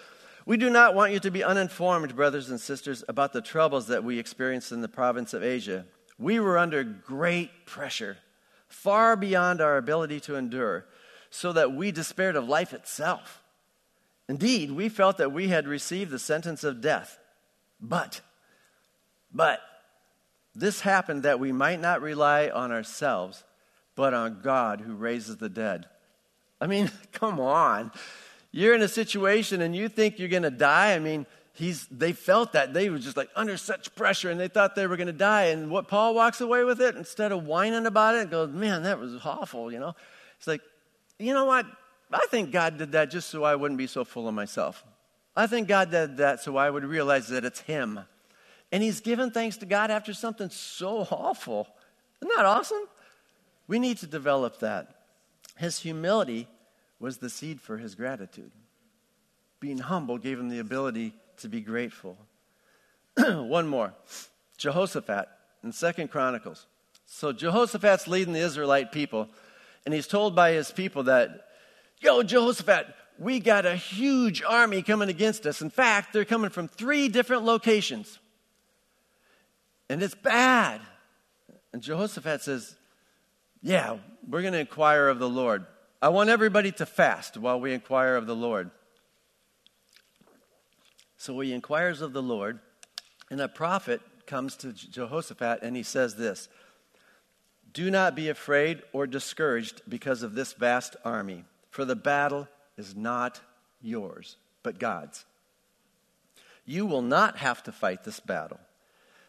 We 0.46 0.56
do 0.58 0.68
not 0.68 0.94
want 0.94 1.12
you 1.12 1.20
to 1.20 1.30
be 1.30 1.42
uninformed, 1.42 2.14
brothers 2.14 2.50
and 2.50 2.60
sisters, 2.60 3.02
about 3.08 3.32
the 3.32 3.40
troubles 3.40 3.86
that 3.86 4.04
we 4.04 4.18
experienced 4.18 4.72
in 4.72 4.82
the 4.82 4.88
province 4.88 5.32
of 5.32 5.42
Asia 5.42 5.86
We 6.18 6.38
were 6.38 6.58
under 6.58 6.84
great 6.84 7.66
pressure, 7.66 8.18
far 8.68 9.16
beyond 9.16 9.60
our 9.60 9.78
ability 9.78 10.20
to 10.20 10.36
endure, 10.36 10.86
so 11.30 11.52
that 11.52 11.72
we 11.72 11.90
despaired 11.90 12.36
of 12.36 12.48
life 12.48 12.72
itself. 12.72 13.42
Indeed, 14.28 14.70
we 14.70 14.88
felt 14.88 15.16
that 15.18 15.32
we 15.32 15.48
had 15.48 15.66
received 15.66 16.10
the 16.10 16.18
sentence 16.18 16.62
of 16.62 16.80
death. 16.80 17.18
But, 17.80 18.20
but, 19.32 19.60
this 20.54 20.82
happened 20.82 21.24
that 21.24 21.40
we 21.40 21.52
might 21.52 21.80
not 21.80 22.00
rely 22.00 22.48
on 22.48 22.70
ourselves, 22.70 23.44
but 23.96 24.14
on 24.14 24.40
God 24.42 24.80
who 24.80 24.94
raises 24.94 25.38
the 25.38 25.48
dead. 25.48 25.86
I 26.60 26.66
mean, 26.66 26.90
come 27.12 27.40
on. 27.40 27.90
You're 28.56 28.76
in 28.76 28.82
a 28.82 28.88
situation 28.88 29.62
and 29.62 29.74
you 29.74 29.88
think 29.88 30.20
you're 30.20 30.28
going 30.28 30.44
to 30.44 30.50
die. 30.50 30.94
I 30.94 31.00
mean, 31.00 31.26
he's, 31.54 31.88
they 31.88 32.12
felt 32.12 32.52
that. 32.52 32.72
They 32.72 32.88
were 32.88 33.00
just 33.00 33.16
like 33.16 33.28
under 33.34 33.56
such 33.56 33.92
pressure 33.96 34.30
and 34.30 34.38
they 34.38 34.46
thought 34.46 34.76
they 34.76 34.86
were 34.86 34.96
going 34.96 35.08
to 35.08 35.12
die. 35.12 35.46
And 35.46 35.72
what 35.72 35.88
Paul 35.88 36.14
walks 36.14 36.40
away 36.40 36.62
with 36.62 36.80
it, 36.80 36.94
instead 36.94 37.32
of 37.32 37.46
whining 37.48 37.84
about 37.84 38.14
it, 38.14 38.30
goes, 38.30 38.50
man, 38.50 38.84
that 38.84 39.00
was 39.00 39.16
awful, 39.24 39.72
you 39.72 39.80
know? 39.80 39.96
It's 40.38 40.46
like, 40.46 40.60
you 41.18 41.34
know 41.34 41.46
what? 41.46 41.66
I 42.12 42.26
think 42.30 42.52
God 42.52 42.78
did 42.78 42.92
that 42.92 43.10
just 43.10 43.28
so 43.28 43.42
I 43.42 43.56
wouldn't 43.56 43.76
be 43.76 43.88
so 43.88 44.04
full 44.04 44.28
of 44.28 44.34
myself. 44.36 44.84
I 45.34 45.48
think 45.48 45.66
God 45.66 45.90
did 45.90 46.18
that 46.18 46.40
so 46.40 46.56
I 46.56 46.70
would 46.70 46.84
realize 46.84 47.26
that 47.30 47.44
it's 47.44 47.58
Him. 47.58 47.98
And 48.70 48.84
He's 48.84 49.00
given 49.00 49.32
thanks 49.32 49.56
to 49.56 49.66
God 49.66 49.90
after 49.90 50.14
something 50.14 50.48
so 50.50 51.08
awful. 51.10 51.66
Isn't 52.22 52.36
that 52.36 52.44
awesome? 52.44 52.86
We 53.66 53.80
need 53.80 53.98
to 53.98 54.06
develop 54.06 54.60
that. 54.60 54.94
His 55.56 55.80
humility 55.80 56.46
was 56.98 57.18
the 57.18 57.30
seed 57.30 57.60
for 57.60 57.78
his 57.78 57.94
gratitude. 57.94 58.50
Being 59.60 59.78
humble 59.78 60.18
gave 60.18 60.38
him 60.38 60.48
the 60.48 60.58
ability 60.58 61.14
to 61.38 61.48
be 61.48 61.60
grateful. 61.60 62.16
One 63.16 63.66
more. 63.66 63.94
Jehoshaphat 64.56 65.28
in 65.62 65.72
Second 65.72 66.10
Chronicles. 66.10 66.66
So 67.06 67.32
Jehoshaphat's 67.32 68.08
leading 68.08 68.34
the 68.34 68.40
Israelite 68.40 68.92
people, 68.92 69.28
and 69.84 69.94
he's 69.94 70.06
told 70.06 70.34
by 70.34 70.52
his 70.52 70.70
people 70.70 71.04
that, 71.04 71.48
Yo, 72.00 72.22
Jehoshaphat, 72.22 72.86
we 73.18 73.40
got 73.40 73.64
a 73.66 73.76
huge 73.76 74.42
army 74.42 74.82
coming 74.82 75.08
against 75.08 75.46
us. 75.46 75.62
In 75.62 75.70
fact, 75.70 76.12
they're 76.12 76.24
coming 76.24 76.50
from 76.50 76.68
three 76.68 77.08
different 77.08 77.44
locations. 77.44 78.18
And 79.88 80.02
it's 80.02 80.14
bad. 80.14 80.80
And 81.72 81.82
Jehoshaphat 81.82 82.42
says, 82.42 82.74
Yeah, 83.62 83.98
we're 84.28 84.42
going 84.42 84.54
to 84.54 84.60
inquire 84.60 85.08
of 85.08 85.18
the 85.18 85.28
Lord. 85.28 85.66
I 86.04 86.08
want 86.08 86.28
everybody 86.28 86.70
to 86.72 86.84
fast 86.84 87.38
while 87.38 87.58
we 87.58 87.72
inquire 87.72 88.16
of 88.16 88.26
the 88.26 88.36
Lord. 88.36 88.70
So 91.16 91.40
he 91.40 91.54
inquires 91.54 92.02
of 92.02 92.12
the 92.12 92.22
Lord, 92.22 92.60
and 93.30 93.40
a 93.40 93.48
prophet 93.48 94.02
comes 94.26 94.54
to 94.56 94.74
Jehoshaphat 94.74 95.60
and 95.62 95.74
he 95.74 95.82
says 95.82 96.16
this 96.16 96.50
Do 97.72 97.90
not 97.90 98.14
be 98.14 98.28
afraid 98.28 98.82
or 98.92 99.06
discouraged 99.06 99.80
because 99.88 100.22
of 100.22 100.34
this 100.34 100.52
vast 100.52 100.94
army, 101.06 101.46
for 101.70 101.86
the 101.86 101.96
battle 101.96 102.48
is 102.76 102.94
not 102.94 103.40
yours, 103.80 104.36
but 104.62 104.78
God's. 104.78 105.24
You 106.66 106.84
will 106.84 107.00
not 107.00 107.38
have 107.38 107.62
to 107.62 107.72
fight 107.72 108.04
this 108.04 108.20
battle. 108.20 108.60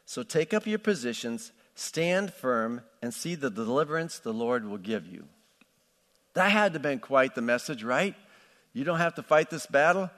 So 0.05 0.23
take 0.23 0.53
up 0.53 0.67
your 0.67 0.79
positions, 0.79 1.53
stand 1.73 2.33
firm, 2.33 2.81
and 3.01 3.13
see 3.13 3.35
the 3.35 3.49
deliverance 3.49 4.19
the 4.19 4.33
Lord 4.33 4.65
will 4.65 4.77
give 4.77 5.07
you. 5.07 5.29
That 6.36 6.52
had 6.52 6.74
to 6.74 6.76
have 6.76 6.82
been 6.82 7.00
quite 7.00 7.34
the 7.34 7.41
message, 7.41 7.84
right? 7.84 8.13
You 8.74 8.84
don't 8.84 9.00
have 9.00 9.15
to 9.15 9.24
fight 9.24 9.50
this 9.50 9.65
battle. 9.65 10.10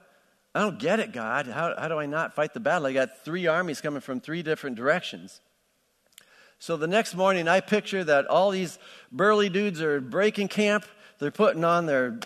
I 0.53 0.61
don't 0.61 0.79
get 0.79 0.99
it, 0.99 1.13
God. 1.13 1.45
How, 1.45 1.75
how 1.77 1.87
do 1.87 1.99
I 1.99 2.07
not 2.07 2.33
fight 2.33 2.53
the 2.55 2.59
battle? 2.59 2.87
I 2.87 2.93
got 2.93 3.23
three 3.23 3.45
armies 3.45 3.79
coming 3.79 4.01
from 4.01 4.19
three 4.19 4.41
different 4.41 4.75
directions. 4.75 5.41
So 6.57 6.75
the 6.75 6.87
next 6.87 7.13
morning, 7.13 7.47
I 7.47 7.59
picture 7.59 8.03
that 8.03 8.25
all 8.25 8.49
these 8.49 8.79
burly 9.11 9.49
dudes 9.49 9.79
are 9.79 10.01
breaking 10.01 10.47
camp. 10.47 10.85
They're 11.19 11.29
putting 11.29 11.63
on 11.63 11.85
their, 11.85 12.19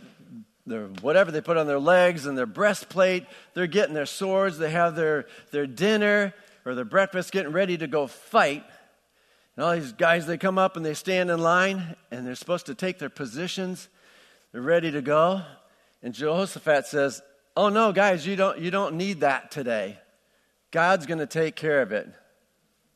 their 0.66 0.86
whatever 1.02 1.32
they 1.32 1.42
put 1.42 1.58
on 1.58 1.68
their 1.68 1.80
legs 1.80 2.26
and 2.26 2.38
their 2.38 2.46
breastplate. 2.46 3.26
They're 3.54 3.68
getting 3.68 3.94
their 3.94 4.06
swords. 4.06 4.58
They 4.58 4.72
have 4.72 4.96
their, 4.96 5.26
their 5.52 5.68
dinner 5.68 6.34
or 6.64 6.76
their 6.76 6.86
breakfast, 6.86 7.34
getting 7.34 7.52
ready 7.52 7.78
to 7.78 7.88
go 7.88 8.08
fight. 8.08 8.64
And 9.56 9.66
all 9.66 9.74
these 9.74 9.94
guys, 9.94 10.28
they 10.28 10.38
come 10.38 10.58
up 10.58 10.78
and 10.78 10.86
they 10.86 10.94
stand 10.94 11.30
in 11.30 11.40
line 11.40 11.96
and 12.10 12.26
they're 12.26 12.36
supposed 12.36 12.68
to 12.68 12.76
take 12.76 13.00
their 13.00 13.10
positions. 13.10 13.90
They're 14.52 14.62
ready 14.62 14.92
to 14.92 15.02
go. 15.02 15.42
And 16.02 16.14
Jehoshaphat 16.14 16.88
says, 16.88 17.22
Oh 17.56 17.70
no, 17.70 17.92
guys, 17.92 18.26
you 18.26 18.36
don't, 18.36 18.60
you 18.60 18.72
don't 18.72 18.96
need 18.96 19.22
that 19.22 19.52
today. 19.52 20.00
God's 20.72 21.06
going 21.06 21.20
to 21.20 21.28
take 21.28 21.56
care 21.56 21.82
of 21.82 21.92
it. 21.92 22.10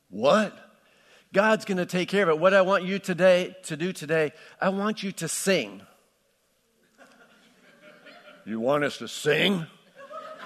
What? 0.10 0.58
God's 1.34 1.65
going 1.65 1.78
to 1.78 1.86
take 1.86 2.08
care 2.08 2.24
of 2.24 2.30
it. 2.30 2.39
What 2.39 2.54
I 2.54 2.62
want 2.62 2.86
you 2.86 3.00
today 3.00 3.56
to 3.63 3.76
do 3.76 3.91
today, 3.91 4.32
I 4.62 4.70
want 4.70 5.04
you 5.04 5.12
to 5.13 5.28
sing. 5.28 5.82
You 8.46 8.62
want 8.62 8.84
us 8.86 8.98
to 9.00 9.08
sing? 9.08 9.65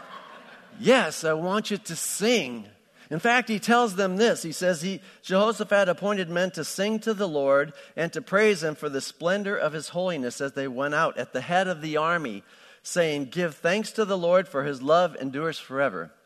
yes, 0.80 1.24
I 1.24 1.34
want 1.34 1.70
you 1.70 1.78
to 1.78 1.96
sing. 1.96 2.66
In 3.12 3.20
fact, 3.20 3.50
he 3.50 3.60
tells 3.60 3.96
them 3.96 4.18
this. 4.18 4.44
He 4.44 4.52
says, 4.52 4.82
he, 4.84 5.02
Jehoshaphat 5.24 5.90
appointed 5.90 6.30
men 6.30 6.52
to 6.52 6.64
sing 6.64 7.00
to 7.00 7.14
the 7.14 7.28
Lord 7.28 7.74
and 7.96 8.14
to 8.14 8.22
praise 8.22 8.64
him 8.64 8.76
for 8.76 8.88
the 8.88 9.02
splendor 9.02 9.58
of 9.58 9.74
his 9.74 9.90
holiness 9.90 10.40
as 10.40 10.54
they 10.54 10.68
went 10.68 10.94
out 10.94 11.18
at 11.18 11.34
the 11.34 11.42
head 11.42 11.68
of 11.68 11.82
the 11.82 11.98
army, 11.98 12.44
saying, 12.84 13.26
Give 13.26 13.56
thanks 13.56 13.92
to 13.94 14.06
the 14.06 14.18
Lord, 14.18 14.48
for 14.48 14.64
his 14.64 14.82
love 14.82 15.16
endures 15.16 15.60
forever. 15.60 16.12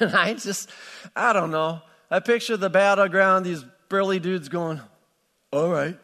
And 0.00 0.14
I 0.14 0.32
just, 0.32 0.70
I 1.14 1.34
don't 1.34 1.50
know. 1.50 1.82
I 2.10 2.20
picture 2.20 2.56
the 2.56 2.70
battleground, 2.70 3.44
these 3.44 3.62
burly 3.90 4.18
dudes 4.18 4.48
going, 4.48 4.80
All 5.52 5.68
right. 5.68 5.98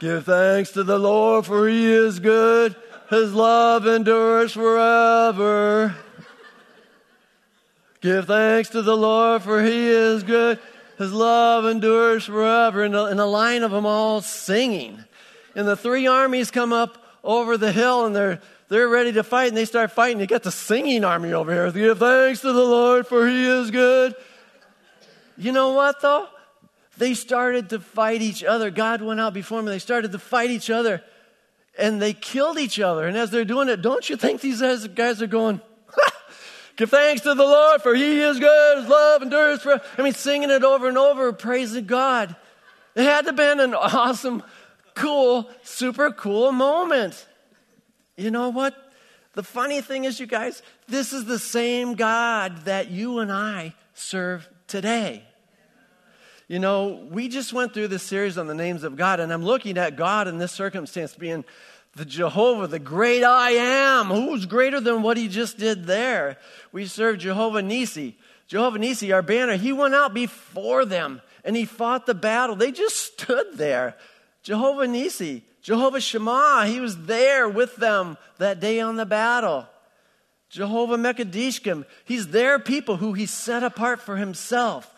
Give 0.00 0.24
thanks 0.24 0.72
to 0.72 0.82
the 0.82 0.98
Lord, 0.98 1.46
for 1.46 1.68
he 1.68 1.86
is 1.86 2.18
good. 2.18 2.74
His 3.10 3.32
love 3.32 3.86
endures 3.86 4.52
forever. 4.52 5.94
Give 8.00 8.26
thanks 8.26 8.70
to 8.70 8.82
the 8.82 8.96
Lord, 8.96 9.42
for 9.42 9.62
he 9.62 9.88
is 9.88 10.22
good. 10.22 10.58
His 10.96 11.12
love 11.12 11.66
endures 11.66 12.24
forever. 12.24 12.84
And 12.84 12.94
a, 12.94 13.04
and 13.04 13.18
line 13.18 13.62
of 13.62 13.70
them 13.70 13.86
all 13.86 14.20
singing. 14.22 15.04
And 15.54 15.66
the 15.66 15.76
three 15.76 16.06
armies 16.06 16.50
come 16.50 16.72
up 16.72 16.98
over 17.22 17.56
the 17.56 17.72
hill 17.72 18.06
and 18.06 18.16
they're, 18.16 18.40
they're 18.68 18.88
ready 18.88 19.12
to 19.12 19.22
fight 19.22 19.48
and 19.48 19.56
they 19.56 19.64
start 19.64 19.92
fighting. 19.92 20.20
You 20.20 20.26
got 20.26 20.42
the 20.42 20.50
singing 20.50 21.04
army 21.04 21.32
over 21.32 21.52
here. 21.52 21.70
Give 21.72 21.98
thanks 21.98 22.40
to 22.40 22.52
the 22.52 22.64
Lord, 22.64 23.06
for 23.06 23.28
he 23.28 23.46
is 23.46 23.70
good. 23.70 24.14
You 25.36 25.52
know 25.52 25.72
what, 25.72 26.00
though? 26.00 26.28
They 26.96 27.14
started 27.14 27.70
to 27.70 27.80
fight 27.80 28.22
each 28.22 28.44
other. 28.44 28.70
God 28.70 29.02
went 29.02 29.20
out 29.20 29.34
before 29.34 29.58
them. 29.58 29.66
They 29.66 29.78
started 29.78 30.12
to 30.12 30.18
fight 30.18 30.50
each 30.50 30.70
other 30.70 31.02
and 31.78 32.00
they 32.00 32.12
killed 32.12 32.58
each 32.58 32.78
other. 32.78 33.06
And 33.06 33.16
as 33.16 33.30
they're 33.30 33.44
doing 33.44 33.68
it, 33.68 33.80
don't 33.82 34.08
you 34.08 34.16
think 34.16 34.40
these 34.40 34.60
guys 34.60 35.22
are 35.22 35.26
going, 35.26 35.60
Give 36.80 36.88
thanks 36.88 37.20
to 37.24 37.34
the 37.34 37.44
Lord, 37.44 37.82
for 37.82 37.94
he 37.94 38.22
is 38.22 38.38
good, 38.38 38.78
his 38.78 38.88
love 38.88 39.20
endures 39.20 39.60
forever. 39.60 39.84
I 39.98 40.02
mean, 40.02 40.14
singing 40.14 40.48
it 40.48 40.64
over 40.64 40.88
and 40.88 40.96
over, 40.96 41.30
praising 41.30 41.84
God. 41.84 42.34
It 42.94 43.02
had 43.02 43.26
to 43.26 43.26
have 43.26 43.36
been 43.36 43.60
an 43.60 43.74
awesome, 43.74 44.42
cool, 44.94 45.50
super 45.62 46.10
cool 46.10 46.52
moment. 46.52 47.26
You 48.16 48.30
know 48.30 48.48
what? 48.48 48.74
The 49.34 49.42
funny 49.42 49.82
thing 49.82 50.04
is, 50.04 50.18
you 50.18 50.24
guys, 50.24 50.62
this 50.88 51.12
is 51.12 51.26
the 51.26 51.38
same 51.38 51.96
God 51.96 52.64
that 52.64 52.90
you 52.90 53.18
and 53.18 53.30
I 53.30 53.74
serve 53.92 54.48
today. 54.66 55.22
You 56.48 56.60
know, 56.60 57.06
we 57.10 57.28
just 57.28 57.52
went 57.52 57.74
through 57.74 57.88
this 57.88 58.04
series 58.04 58.38
on 58.38 58.46
the 58.46 58.54
names 58.54 58.84
of 58.84 58.96
God, 58.96 59.20
and 59.20 59.30
I'm 59.34 59.44
looking 59.44 59.76
at 59.76 59.96
God 59.96 60.28
in 60.28 60.38
this 60.38 60.52
circumstance 60.52 61.14
being 61.14 61.44
the 61.94 62.04
Jehovah, 62.04 62.66
the 62.66 62.78
great 62.78 63.24
I 63.24 63.50
am. 63.50 64.06
Who's 64.06 64.46
greater 64.46 64.80
than 64.80 65.02
what 65.02 65.16
he 65.16 65.28
just 65.28 65.58
did 65.58 65.86
there? 65.86 66.38
We 66.72 66.86
serve 66.86 67.18
Jehovah 67.18 67.62
Nisi. 67.62 68.16
Jehovah 68.46 68.78
Nisi, 68.78 69.12
our 69.12 69.22
banner, 69.22 69.56
he 69.56 69.72
went 69.72 69.94
out 69.94 70.14
before 70.14 70.84
them 70.84 71.20
and 71.44 71.56
he 71.56 71.64
fought 71.64 72.06
the 72.06 72.14
battle. 72.14 72.56
They 72.56 72.72
just 72.72 72.96
stood 72.96 73.46
there. 73.54 73.96
Jehovah 74.42 74.86
Nisi, 74.86 75.44
Jehovah 75.62 76.00
Shammah, 76.00 76.66
he 76.66 76.80
was 76.80 77.06
there 77.06 77.48
with 77.48 77.76
them 77.76 78.16
that 78.38 78.60
day 78.60 78.80
on 78.80 78.96
the 78.96 79.06
battle. 79.06 79.66
Jehovah 80.48 80.96
Mekadishkim, 80.96 81.86
he's 82.04 82.28
their 82.28 82.58
people 82.58 82.96
who 82.96 83.12
he 83.12 83.26
set 83.26 83.62
apart 83.62 84.00
for 84.00 84.16
himself. 84.16 84.92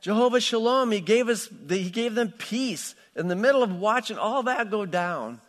Jehovah 0.00 0.40
Shalom, 0.40 0.92
he 0.92 1.00
gave 1.00 1.28
us, 1.28 1.48
he 1.68 1.90
gave 1.90 2.14
them 2.14 2.30
peace 2.30 2.94
in 3.16 3.28
the 3.28 3.36
middle 3.36 3.62
of 3.62 3.74
watching 3.74 4.18
all 4.18 4.42
that 4.44 4.70
go 4.70 4.84
down. 4.84 5.40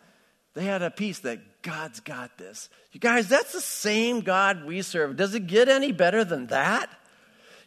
They 0.55 0.65
had 0.65 0.81
a 0.81 0.89
peace 0.89 1.19
that 1.19 1.61
God's 1.61 1.99
got 1.99 2.37
this. 2.37 2.69
You 2.91 2.99
guys, 2.99 3.27
that's 3.27 3.51
the 3.51 3.61
same 3.61 4.21
God 4.21 4.65
we 4.65 4.81
serve. 4.81 5.15
Does 5.15 5.35
it 5.35 5.47
get 5.47 5.69
any 5.69 5.91
better 5.91 6.23
than 6.23 6.47
that? 6.47 6.89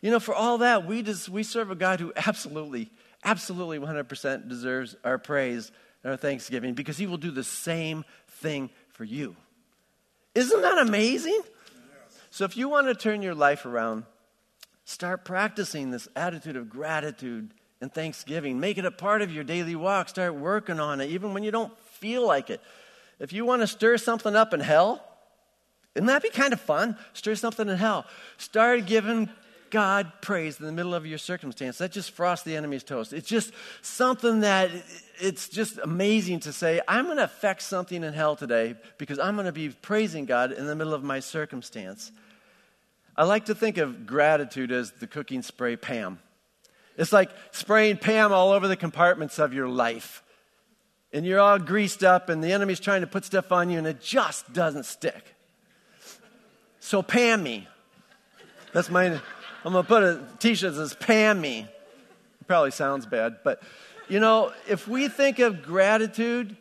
You 0.01 0.11
know, 0.11 0.21
for 0.21 0.35
all 0.35 0.59
that, 0.59 0.87
we 0.87 1.03
just 1.03 1.29
we 1.29 1.43
serve 1.43 1.71
a 1.71 1.77
God 1.77 2.01
who 2.01 2.13
absolutely, 2.17 2.91
absolutely 3.25 3.79
100% 3.79 4.49
deserves 4.49 4.97
our 5.05 5.19
praise 5.19 5.71
and 6.03 6.11
our 6.11 6.17
thanksgiving 6.17 6.75
because 6.75 6.99
he 6.99 7.07
will 7.07 7.17
do 7.17 7.31
the 7.31 7.45
same 7.45 8.05
thing 8.27 8.71
for 8.91 9.05
you. 9.05 9.37
Isn't 10.35 10.63
that 10.63 10.79
amazing? 10.79 11.41
So 12.31 12.45
if 12.45 12.57
you 12.57 12.69
want 12.69 12.89
to 12.89 12.95
turn 12.95 13.23
your 13.23 13.35
life 13.35 13.65
around, 13.67 14.05
Start 14.89 15.23
practicing 15.23 15.91
this 15.91 16.09
attitude 16.17 16.57
of 16.57 16.71
gratitude 16.71 17.53
and 17.83 17.93
thanksgiving. 17.93 18.59
Make 18.59 18.79
it 18.79 18.87
a 18.87 18.91
part 18.91 19.21
of 19.21 19.31
your 19.31 19.45
daily 19.45 19.77
walk. 19.77 20.09
Start 20.09 20.35
working 20.35 20.81
on 20.81 21.03
it, 21.03 21.11
even 21.11 21.35
when 21.35 21.43
you 21.43 21.51
don't 21.51 21.71
feel 22.01 22.27
like 22.27 22.51
it. 22.51 22.61
If 23.19 23.33
you 23.33 23.45
want 23.45 23.63
to 23.63 23.67
stir 23.67 23.97
something 23.97 24.37
up 24.37 24.55
in 24.55 24.61
hell, 24.61 25.05
wouldn't 25.95 26.09
that 26.09 26.23
be 26.23 26.31
kind 26.31 26.53
of 26.53 26.61
fun? 26.61 26.97
Stir 27.13 27.35
something 27.35 27.69
in 27.69 27.77
hell. 27.77 28.07
Start 28.37 28.87
giving 28.87 29.29
God 29.71 30.13
praise 30.23 30.59
in 30.59 30.67
the 30.67 30.73
middle 30.73 30.95
of 30.95 31.07
your 31.07 31.19
circumstance. 31.19 31.79
That 31.79 31.93
just 31.93 32.13
frosts 32.13 32.45
the 32.45 32.57
enemy's 32.57 32.85
toast. 32.85 33.13
It's 33.13 33.29
just 33.29 33.53
something 33.83 34.41
that 34.41 34.71
it's 35.21 35.49
just 35.49 35.79
amazing 35.79 36.41
to 36.41 36.53
say, 36.53 36.81
I'm 36.87 37.07
going 37.07 37.17
to 37.17 37.25
affect 37.25 37.63
something 37.63 38.03
in 38.03 38.13
hell 38.13 38.37
today 38.37 38.77
because 38.97 39.19
I'm 39.19 39.35
going 39.35 39.47
to 39.47 39.53
be 39.53 39.71
praising 39.71 40.25
God 40.25 40.53
in 40.53 40.67
the 40.67 40.75
middle 40.75 40.95
of 40.95 41.03
my 41.03 41.21
circumstance. 41.21 42.13
I 43.17 43.25
like 43.25 43.47
to 43.47 43.55
think 43.55 43.79
of 43.79 44.07
gratitude 44.07 44.71
as 44.71 44.93
the 44.93 45.09
cooking 45.09 45.43
spray 45.43 45.77
Pam. 45.77 46.21
It's 46.97 47.13
like 47.13 47.31
spraying 47.51 47.97
Pam 47.97 48.33
all 48.33 48.53
over 48.53 48.69
the 48.69 48.77
compartments 48.77 49.39
of 49.39 49.53
your 49.53 49.69
life. 49.69 50.23
And 51.13 51.25
you're 51.25 51.41
all 51.41 51.59
greased 51.59 52.05
up, 52.05 52.29
and 52.29 52.45
the 52.45 52.53
enemy's 52.53 52.81
trying 52.81 53.01
to 53.01 53.07
put 53.07 53.25
stuff 53.25 53.51
on 53.51 53.71
you, 53.71 53.79
and 53.79 53.87
it 53.87 54.01
just 54.01 54.53
doesn't 54.53 54.85
stick. 54.85 55.35
So, 56.81 57.03
Pam 57.03 57.43
me. 57.43 57.67
That's 58.73 58.91
my, 58.91 59.07
I'm 59.65 59.73
going 59.73 59.85
to 59.85 59.89
put 59.89 60.03
a 60.03 60.23
t 60.39 60.55
shirt 60.55 60.75
that 60.75 60.89
says 60.89 60.95
Pam 60.95 61.41
me. 61.41 61.67
Probably 62.47 62.71
sounds 62.71 63.07
bad, 63.07 63.39
but 63.45 63.63
you 64.09 64.21
know, 64.21 64.53
if 64.67 64.89
we 64.89 65.09
think 65.09 65.39
of 65.39 65.63
gratitude 65.63 66.57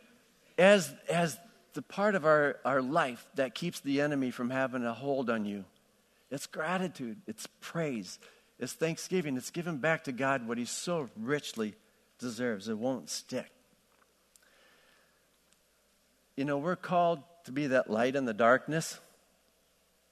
as, 0.58 0.94
as 1.10 1.38
the 1.74 1.82
part 1.82 2.16
of 2.16 2.26
our, 2.26 2.58
our 2.66 2.82
life 2.82 3.26
that 3.36 3.56
keeps 3.56 3.80
the 3.80 4.02
enemy 4.02 4.32
from 4.32 4.50
having 4.50 4.84
a 4.84 4.94
hold 4.94 5.30
on 5.30 5.46
you, 5.46 5.64
it's 6.30 6.46
gratitude, 6.46 7.22
it's 7.26 7.48
praise, 7.62 8.20
it's 8.60 8.74
thanksgiving, 8.74 9.38
it's 9.38 9.52
giving 9.52 9.78
back 9.78 10.04
to 10.06 10.12
God 10.12 10.46
what 10.46 10.58
He 10.58 10.66
so 10.66 11.08
richly 11.16 11.76
deserves. 12.20 12.68
It 12.68 12.78
won't 12.78 13.10
stick. 13.10 13.50
You 16.38 16.46
know, 16.46 16.58
we're 16.58 16.78
called 16.78 17.22
to 17.44 17.52
be 17.52 17.68
that 17.68 17.90
light 17.90 18.16
in 18.16 18.24
the 18.24 18.34
darkness. 18.34 19.00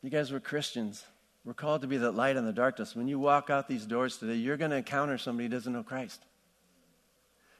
You 0.03 0.09
guys 0.09 0.31
were 0.31 0.41
Christians. 0.41 1.05
We're 1.45 1.53
called 1.53 1.81
to 1.81 1.87
be 1.87 1.97
that 1.97 2.11
light 2.11 2.35
in 2.35 2.45
the 2.45 2.51
darkness. 2.51 2.95
When 2.95 3.07
you 3.07 3.17
walk 3.17 3.49
out 3.49 3.69
these 3.69 3.85
doors 3.85 4.17
today, 4.17 4.35
you're 4.35 4.57
going 4.57 4.71
to 4.71 4.77
encounter 4.77 5.17
somebody 5.17 5.45
who 5.45 5.51
doesn't 5.51 5.71
know 5.71 5.83
Christ. 5.83 6.21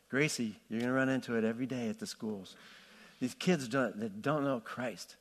Gracie, 0.10 0.58
you're 0.70 0.82
going 0.82 0.92
to 0.92 0.96
run 0.96 1.08
into 1.08 1.36
it 1.36 1.46
every 1.46 1.66
day 1.66 1.88
at 1.88 2.00
the 2.00 2.08
schools. 2.08 2.58
These 3.22 3.36
kids 3.36 3.70
don't, 3.70 3.98
that 4.02 4.22
don't 4.22 4.44
know 4.44 4.60
Christ 4.60 5.16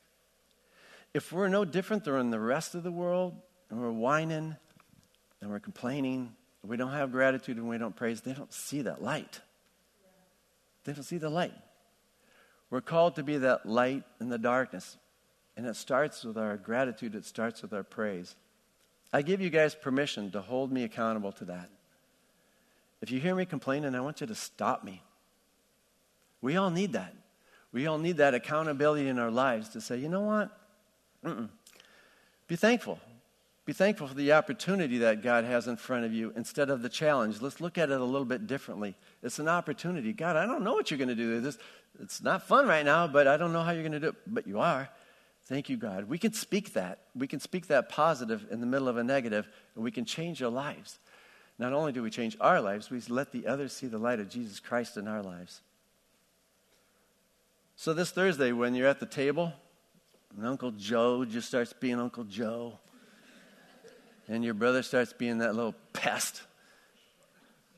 if 1.15 1.31
we're 1.31 1.47
no 1.47 1.63
different 1.63 2.03
than 2.03 2.29
the 2.29 2.39
rest 2.41 2.75
of 2.75 2.83
the 2.83 2.91
world, 2.91 3.35
and 3.69 3.79
we're 3.79 3.89
whining 3.89 4.57
and 5.39 5.49
we're 5.49 5.61
complaining, 5.61 6.35
we 6.61 6.75
don't 6.75 6.91
have 6.91 7.13
gratitude 7.13 7.55
and 7.55 7.69
we 7.69 7.77
don't 7.77 7.95
praise, 7.95 8.19
they 8.19 8.33
don't 8.33 8.51
see 8.51 8.81
that 8.81 9.01
light. 9.01 9.39
They 10.83 10.91
don't 10.91 11.03
see 11.03 11.17
the 11.17 11.29
light. 11.29 11.53
We're 12.69 12.81
called 12.81 13.15
to 13.15 13.23
be 13.23 13.37
that 13.37 13.65
light 13.65 14.03
in 14.19 14.29
the 14.29 14.37
darkness. 14.37 14.97
And 15.57 15.65
it 15.65 15.75
starts 15.75 16.23
with 16.23 16.37
our 16.37 16.57
gratitude, 16.57 17.15
it 17.15 17.25
starts 17.25 17.61
with 17.61 17.73
our 17.73 17.83
praise. 17.83 18.35
I 19.13 19.21
give 19.21 19.39
you 19.39 19.49
guys 19.49 19.73
permission 19.73 20.31
to 20.31 20.41
hold 20.41 20.71
me 20.71 20.83
accountable 20.83 21.31
to 21.33 21.45
that. 21.45 21.69
If 23.01 23.11
you 23.11 23.19
hear 23.19 23.35
me 23.35 23.45
complaining, 23.45 23.95
I 23.95 24.01
want 24.01 24.19
you 24.19 24.27
to 24.27 24.35
stop 24.35 24.83
me. 24.83 25.01
We 26.41 26.57
all 26.57 26.69
need 26.69 26.93
that. 26.93 27.13
We 27.71 27.87
all 27.87 27.97
need 27.97 28.17
that 28.17 28.33
accountability 28.33 29.07
in 29.07 29.19
our 29.19 29.31
lives 29.31 29.69
to 29.69 29.81
say, 29.81 29.97
you 29.97 30.09
know 30.09 30.21
what? 30.21 30.57
Mm-mm. 31.23 31.49
Be 32.47 32.55
thankful. 32.55 32.99
Be 33.65 33.73
thankful 33.73 34.07
for 34.07 34.13
the 34.13 34.31
opportunity 34.33 34.99
that 34.99 35.23
God 35.23 35.43
has 35.43 35.67
in 35.67 35.75
front 35.75 36.05
of 36.05 36.13
you 36.13 36.31
instead 36.35 36.69
of 36.69 36.83
the 36.83 36.89
challenge. 36.89 37.41
Let's 37.41 37.59
look 37.59 37.79
at 37.79 37.89
it 37.89 37.99
a 37.99 38.03
little 38.03 38.25
bit 38.25 38.45
differently. 38.45 38.95
It's 39.23 39.39
an 39.39 39.47
opportunity. 39.47 40.13
God, 40.13 40.35
I 40.35 40.45
don't 40.45 40.63
know 40.63 40.73
what 40.73 40.91
you're 40.91 40.99
going 40.99 41.09
to 41.09 41.15
do. 41.15 41.41
This, 41.41 41.57
it's 41.99 42.21
not 42.21 42.47
fun 42.47 42.67
right 42.67 42.85
now, 42.85 43.07
but 43.07 43.27
I 43.27 43.37
don't 43.37 43.53
know 43.53 43.63
how 43.63 43.71
you're 43.71 43.81
going 43.81 43.93
to 43.93 43.99
do 43.99 44.09
it. 44.09 44.15
But 44.27 44.45
you 44.45 44.59
are. 44.59 44.87
Thank 45.45 45.69
you, 45.69 45.77
God. 45.77 46.07
We 46.07 46.19
can 46.19 46.31
speak 46.31 46.73
that. 46.73 46.99
We 47.15 47.25
can 47.27 47.39
speak 47.39 47.67
that 47.67 47.89
positive 47.89 48.45
in 48.51 48.59
the 48.59 48.67
middle 48.67 48.87
of 48.87 48.97
a 48.97 49.03
negative, 49.03 49.47
and 49.73 49.83
we 49.83 49.91
can 49.91 50.05
change 50.05 50.43
our 50.43 50.49
lives. 50.49 50.99
Not 51.57 51.73
only 51.73 51.91
do 51.91 52.03
we 52.03 52.11
change 52.11 52.37
our 52.39 52.61
lives, 52.61 52.91
we 52.91 52.99
let 53.09 53.31
the 53.31 53.47
others 53.47 53.73
see 53.73 53.87
the 53.87 53.97
light 53.97 54.19
of 54.19 54.29
Jesus 54.29 54.59
Christ 54.59 54.97
in 54.97 55.07
our 55.07 55.23
lives. 55.23 55.61
So, 57.75 57.93
this 57.93 58.11
Thursday, 58.11 58.51
when 58.51 58.75
you're 58.75 58.87
at 58.87 58.99
the 58.99 59.05
table, 59.05 59.53
and 60.37 60.45
Uncle 60.45 60.71
Joe 60.71 61.25
just 61.25 61.47
starts 61.47 61.73
being 61.73 61.99
Uncle 61.99 62.25
Joe. 62.25 62.77
And 64.27 64.43
your 64.43 64.53
brother 64.53 64.81
starts 64.81 65.13
being 65.13 65.39
that 65.39 65.55
little 65.55 65.75
pest. 65.93 66.41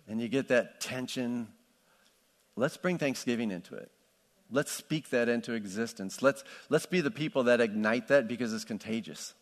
And 0.08 0.22
you 0.22 0.28
get 0.30 0.48
that 0.48 0.80
tension. 0.80 1.48
Let's 2.56 2.78
bring 2.78 2.98
Thanksgiving 2.98 3.52
into 3.52 3.76
it. 3.76 3.92
Let's 4.50 4.72
speak 4.72 5.10
that 5.10 5.28
into 5.28 5.54
existence. 5.54 6.22
Let's, 6.22 6.44
let's 6.70 6.86
be 6.86 7.02
the 7.02 7.12
people 7.12 7.44
that 7.44 7.60
ignite 7.60 8.08
that 8.08 8.28
because 8.28 8.54
it's 8.54 8.64
contagious. 8.64 9.34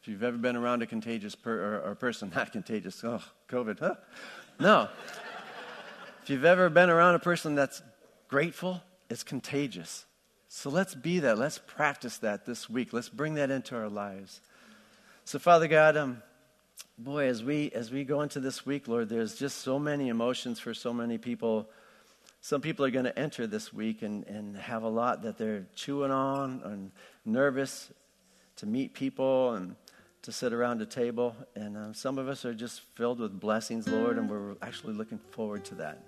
If 0.00 0.08
you've 0.08 0.22
ever 0.22 0.36
been 0.36 0.54
around 0.54 0.82
a 0.82 0.86
contagious 0.86 1.34
per, 1.34 1.52
or, 1.52 1.90
or 1.90 1.94
person, 1.96 2.30
not 2.36 2.52
contagious, 2.52 3.02
oh, 3.02 3.22
COVID, 3.48 3.80
huh? 3.80 3.94
No. 4.60 4.88
if 6.22 6.30
you've 6.30 6.44
ever 6.44 6.70
been 6.70 6.90
around 6.90 7.16
a 7.16 7.18
person 7.18 7.56
that's 7.56 7.82
grateful, 8.28 8.82
it's 9.10 9.24
contagious. 9.24 10.06
So 10.48 10.70
let's 10.70 10.94
be 10.94 11.18
that. 11.20 11.38
Let's 11.38 11.58
practice 11.58 12.18
that 12.18 12.46
this 12.46 12.70
week. 12.70 12.92
Let's 12.92 13.08
bring 13.08 13.34
that 13.34 13.50
into 13.50 13.76
our 13.76 13.88
lives. 13.88 14.40
So, 15.24 15.40
Father 15.40 15.66
God, 15.66 15.96
um, 15.96 16.22
boy, 16.98 17.26
as 17.26 17.42
we 17.42 17.70
as 17.72 17.90
we 17.90 18.04
go 18.04 18.22
into 18.22 18.40
this 18.40 18.64
week, 18.64 18.88
Lord, 18.88 19.08
there's 19.08 19.34
just 19.34 19.58
so 19.58 19.78
many 19.78 20.08
emotions 20.08 20.58
for 20.58 20.74
so 20.74 20.92
many 20.92 21.18
people. 21.18 21.68
Some 22.40 22.60
people 22.60 22.84
are 22.84 22.90
going 22.90 23.06
to 23.06 23.18
enter 23.18 23.46
this 23.46 23.72
week 23.72 24.02
and, 24.02 24.24
and 24.26 24.56
have 24.56 24.84
a 24.84 24.88
lot 24.88 25.22
that 25.22 25.36
they're 25.36 25.66
chewing 25.74 26.12
on 26.12 26.60
and 26.64 26.92
nervous 27.24 27.90
to 28.56 28.66
meet 28.66 28.94
people 28.94 29.54
and 29.54 29.74
to 30.22 30.30
sit 30.30 30.52
around 30.52 30.80
a 30.80 30.86
table. 30.86 31.34
And 31.56 31.76
um, 31.76 31.94
some 31.94 32.18
of 32.18 32.28
us 32.28 32.44
are 32.44 32.54
just 32.54 32.82
filled 32.94 33.18
with 33.18 33.40
blessings, 33.40 33.88
Lord, 33.88 34.16
and 34.16 34.30
we're 34.30 34.54
actually 34.62 34.94
looking 34.94 35.18
forward 35.30 35.64
to 35.66 35.74
that. 35.76 36.02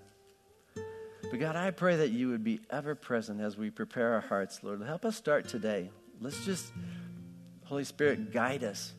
But 1.31 1.40
God, 1.40 1.57
I 1.57 1.72
pray 1.72 1.96
that 1.96 2.11
you 2.11 2.29
would 2.29 2.44
be 2.44 2.61
ever 2.70 2.94
present 2.94 3.40
as 3.40 3.59
we 3.59 3.70
prepare 3.70 4.14
our 4.14 4.20
hearts, 4.20 4.61
Lord. 4.62 4.81
Help 4.83 5.05
us 5.05 5.16
start 5.16 5.48
today. 5.48 5.90
Let's 6.20 6.44
just, 6.44 6.72
Holy 7.64 7.85
Spirit, 7.85 8.33
guide 8.33 8.62
us. 8.62 8.94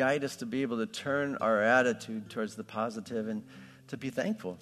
Guide 0.00 0.24
us 0.24 0.36
to 0.36 0.46
be 0.46 0.62
able 0.62 0.78
to 0.78 0.86
turn 0.86 1.36
our 1.42 1.62
attitude 1.62 2.30
towards 2.30 2.54
the 2.54 2.64
positive 2.64 3.28
and 3.28 3.42
to 3.88 3.98
be 3.98 4.08
thankful. 4.08 4.56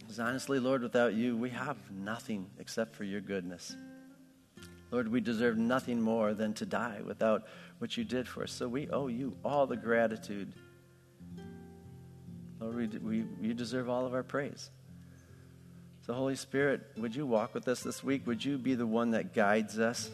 Because 0.00 0.20
honestly, 0.20 0.58
Lord, 0.58 0.82
without 0.82 1.14
you, 1.14 1.34
we 1.34 1.48
have 1.48 1.78
nothing 1.90 2.44
except 2.58 2.94
for 2.94 3.04
your 3.04 3.22
goodness. 3.22 3.74
Lord, 4.90 5.08
we 5.08 5.22
deserve 5.22 5.56
nothing 5.56 5.98
more 5.98 6.34
than 6.34 6.52
to 6.52 6.66
die 6.66 7.00
without 7.06 7.44
what 7.78 7.96
you 7.96 8.04
did 8.04 8.28
for 8.28 8.42
us. 8.42 8.52
So 8.52 8.68
we 8.68 8.86
owe 8.90 9.06
you 9.06 9.34
all 9.42 9.66
the 9.66 9.78
gratitude. 9.78 10.52
Lord, 12.60 12.76
we, 12.76 12.98
we, 12.98 13.24
you 13.40 13.54
deserve 13.54 13.88
all 13.88 14.04
of 14.04 14.12
our 14.12 14.22
praise. 14.22 14.68
So, 16.04 16.12
Holy 16.12 16.36
Spirit, 16.36 16.82
would 16.98 17.16
you 17.16 17.24
walk 17.24 17.54
with 17.54 17.66
us 17.66 17.82
this 17.82 18.04
week? 18.04 18.26
Would 18.26 18.44
you 18.44 18.58
be 18.58 18.74
the 18.74 18.86
one 18.86 19.12
that 19.12 19.32
guides 19.32 19.78
us 19.78 20.10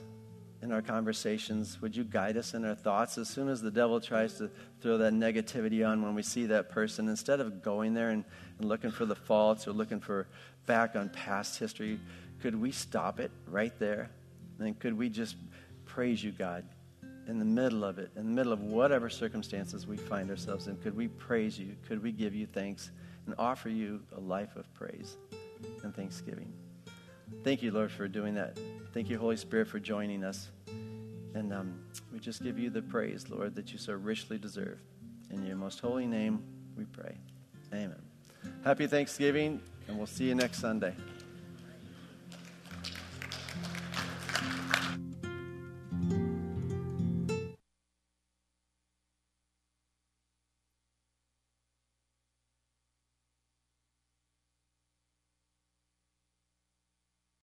in 0.66 0.72
our 0.72 0.82
conversations? 0.82 1.80
Would 1.80 1.96
you 1.96 2.02
guide 2.04 2.36
us 2.36 2.52
in 2.52 2.64
our 2.64 2.74
thoughts? 2.74 3.18
As 3.18 3.28
soon 3.28 3.48
as 3.48 3.62
the 3.62 3.70
devil 3.70 4.00
tries 4.00 4.34
to 4.38 4.50
throw 4.80 4.98
that 4.98 5.12
negativity 5.12 5.86
on 5.86 6.02
when 6.02 6.14
we 6.14 6.22
see 6.22 6.44
that 6.46 6.70
person, 6.70 7.08
instead 7.08 7.40
of 7.40 7.62
going 7.62 7.94
there 7.94 8.10
and, 8.10 8.24
and 8.58 8.68
looking 8.68 8.90
for 8.90 9.06
the 9.06 9.14
faults 9.14 9.68
or 9.68 9.72
looking 9.72 10.00
for 10.00 10.26
back 10.66 10.96
on 10.96 11.08
past 11.08 11.58
history, 11.58 12.00
could 12.42 12.60
we 12.60 12.72
stop 12.72 13.20
it 13.20 13.30
right 13.46 13.78
there? 13.78 14.10
And 14.58 14.78
could 14.78 14.98
we 14.98 15.08
just 15.08 15.36
praise 15.84 16.22
you, 16.22 16.32
God, 16.32 16.64
in 17.28 17.38
the 17.38 17.44
middle 17.44 17.84
of 17.84 17.98
it, 17.98 18.10
in 18.16 18.24
the 18.24 18.32
middle 18.32 18.52
of 18.52 18.60
whatever 18.60 19.08
circumstances 19.08 19.86
we 19.86 19.96
find 19.96 20.28
ourselves 20.30 20.66
in? 20.66 20.76
Could 20.78 20.96
we 20.96 21.06
praise 21.08 21.58
you? 21.58 21.76
Could 21.86 22.02
we 22.02 22.10
give 22.10 22.34
you 22.34 22.46
thanks 22.46 22.90
and 23.26 23.36
offer 23.38 23.68
you 23.68 24.00
a 24.16 24.20
life 24.20 24.56
of 24.56 24.72
praise? 24.74 25.16
and 25.82 25.94
thanksgiving. 25.94 26.52
Thank 27.44 27.62
you, 27.62 27.70
Lord, 27.70 27.90
for 27.90 28.08
doing 28.08 28.34
that. 28.34 28.58
Thank 28.92 29.08
you, 29.10 29.18
Holy 29.18 29.36
Spirit, 29.36 29.68
for 29.68 29.78
joining 29.78 30.24
us. 30.24 30.50
And 31.34 31.52
um, 31.52 31.78
we 32.12 32.18
just 32.18 32.42
give 32.42 32.58
you 32.58 32.70
the 32.70 32.82
praise, 32.82 33.28
Lord, 33.28 33.54
that 33.56 33.72
you 33.72 33.78
so 33.78 33.92
richly 33.92 34.38
deserve. 34.38 34.80
In 35.30 35.44
your 35.44 35.56
most 35.56 35.80
holy 35.80 36.06
name, 36.06 36.42
we 36.76 36.84
pray. 36.84 37.16
Amen. 37.72 38.00
Happy 38.64 38.86
Thanksgiving, 38.86 39.60
and 39.88 39.96
we'll 39.96 40.06
see 40.06 40.24
you 40.24 40.34
next 40.34 40.60
Sunday. 40.60 40.94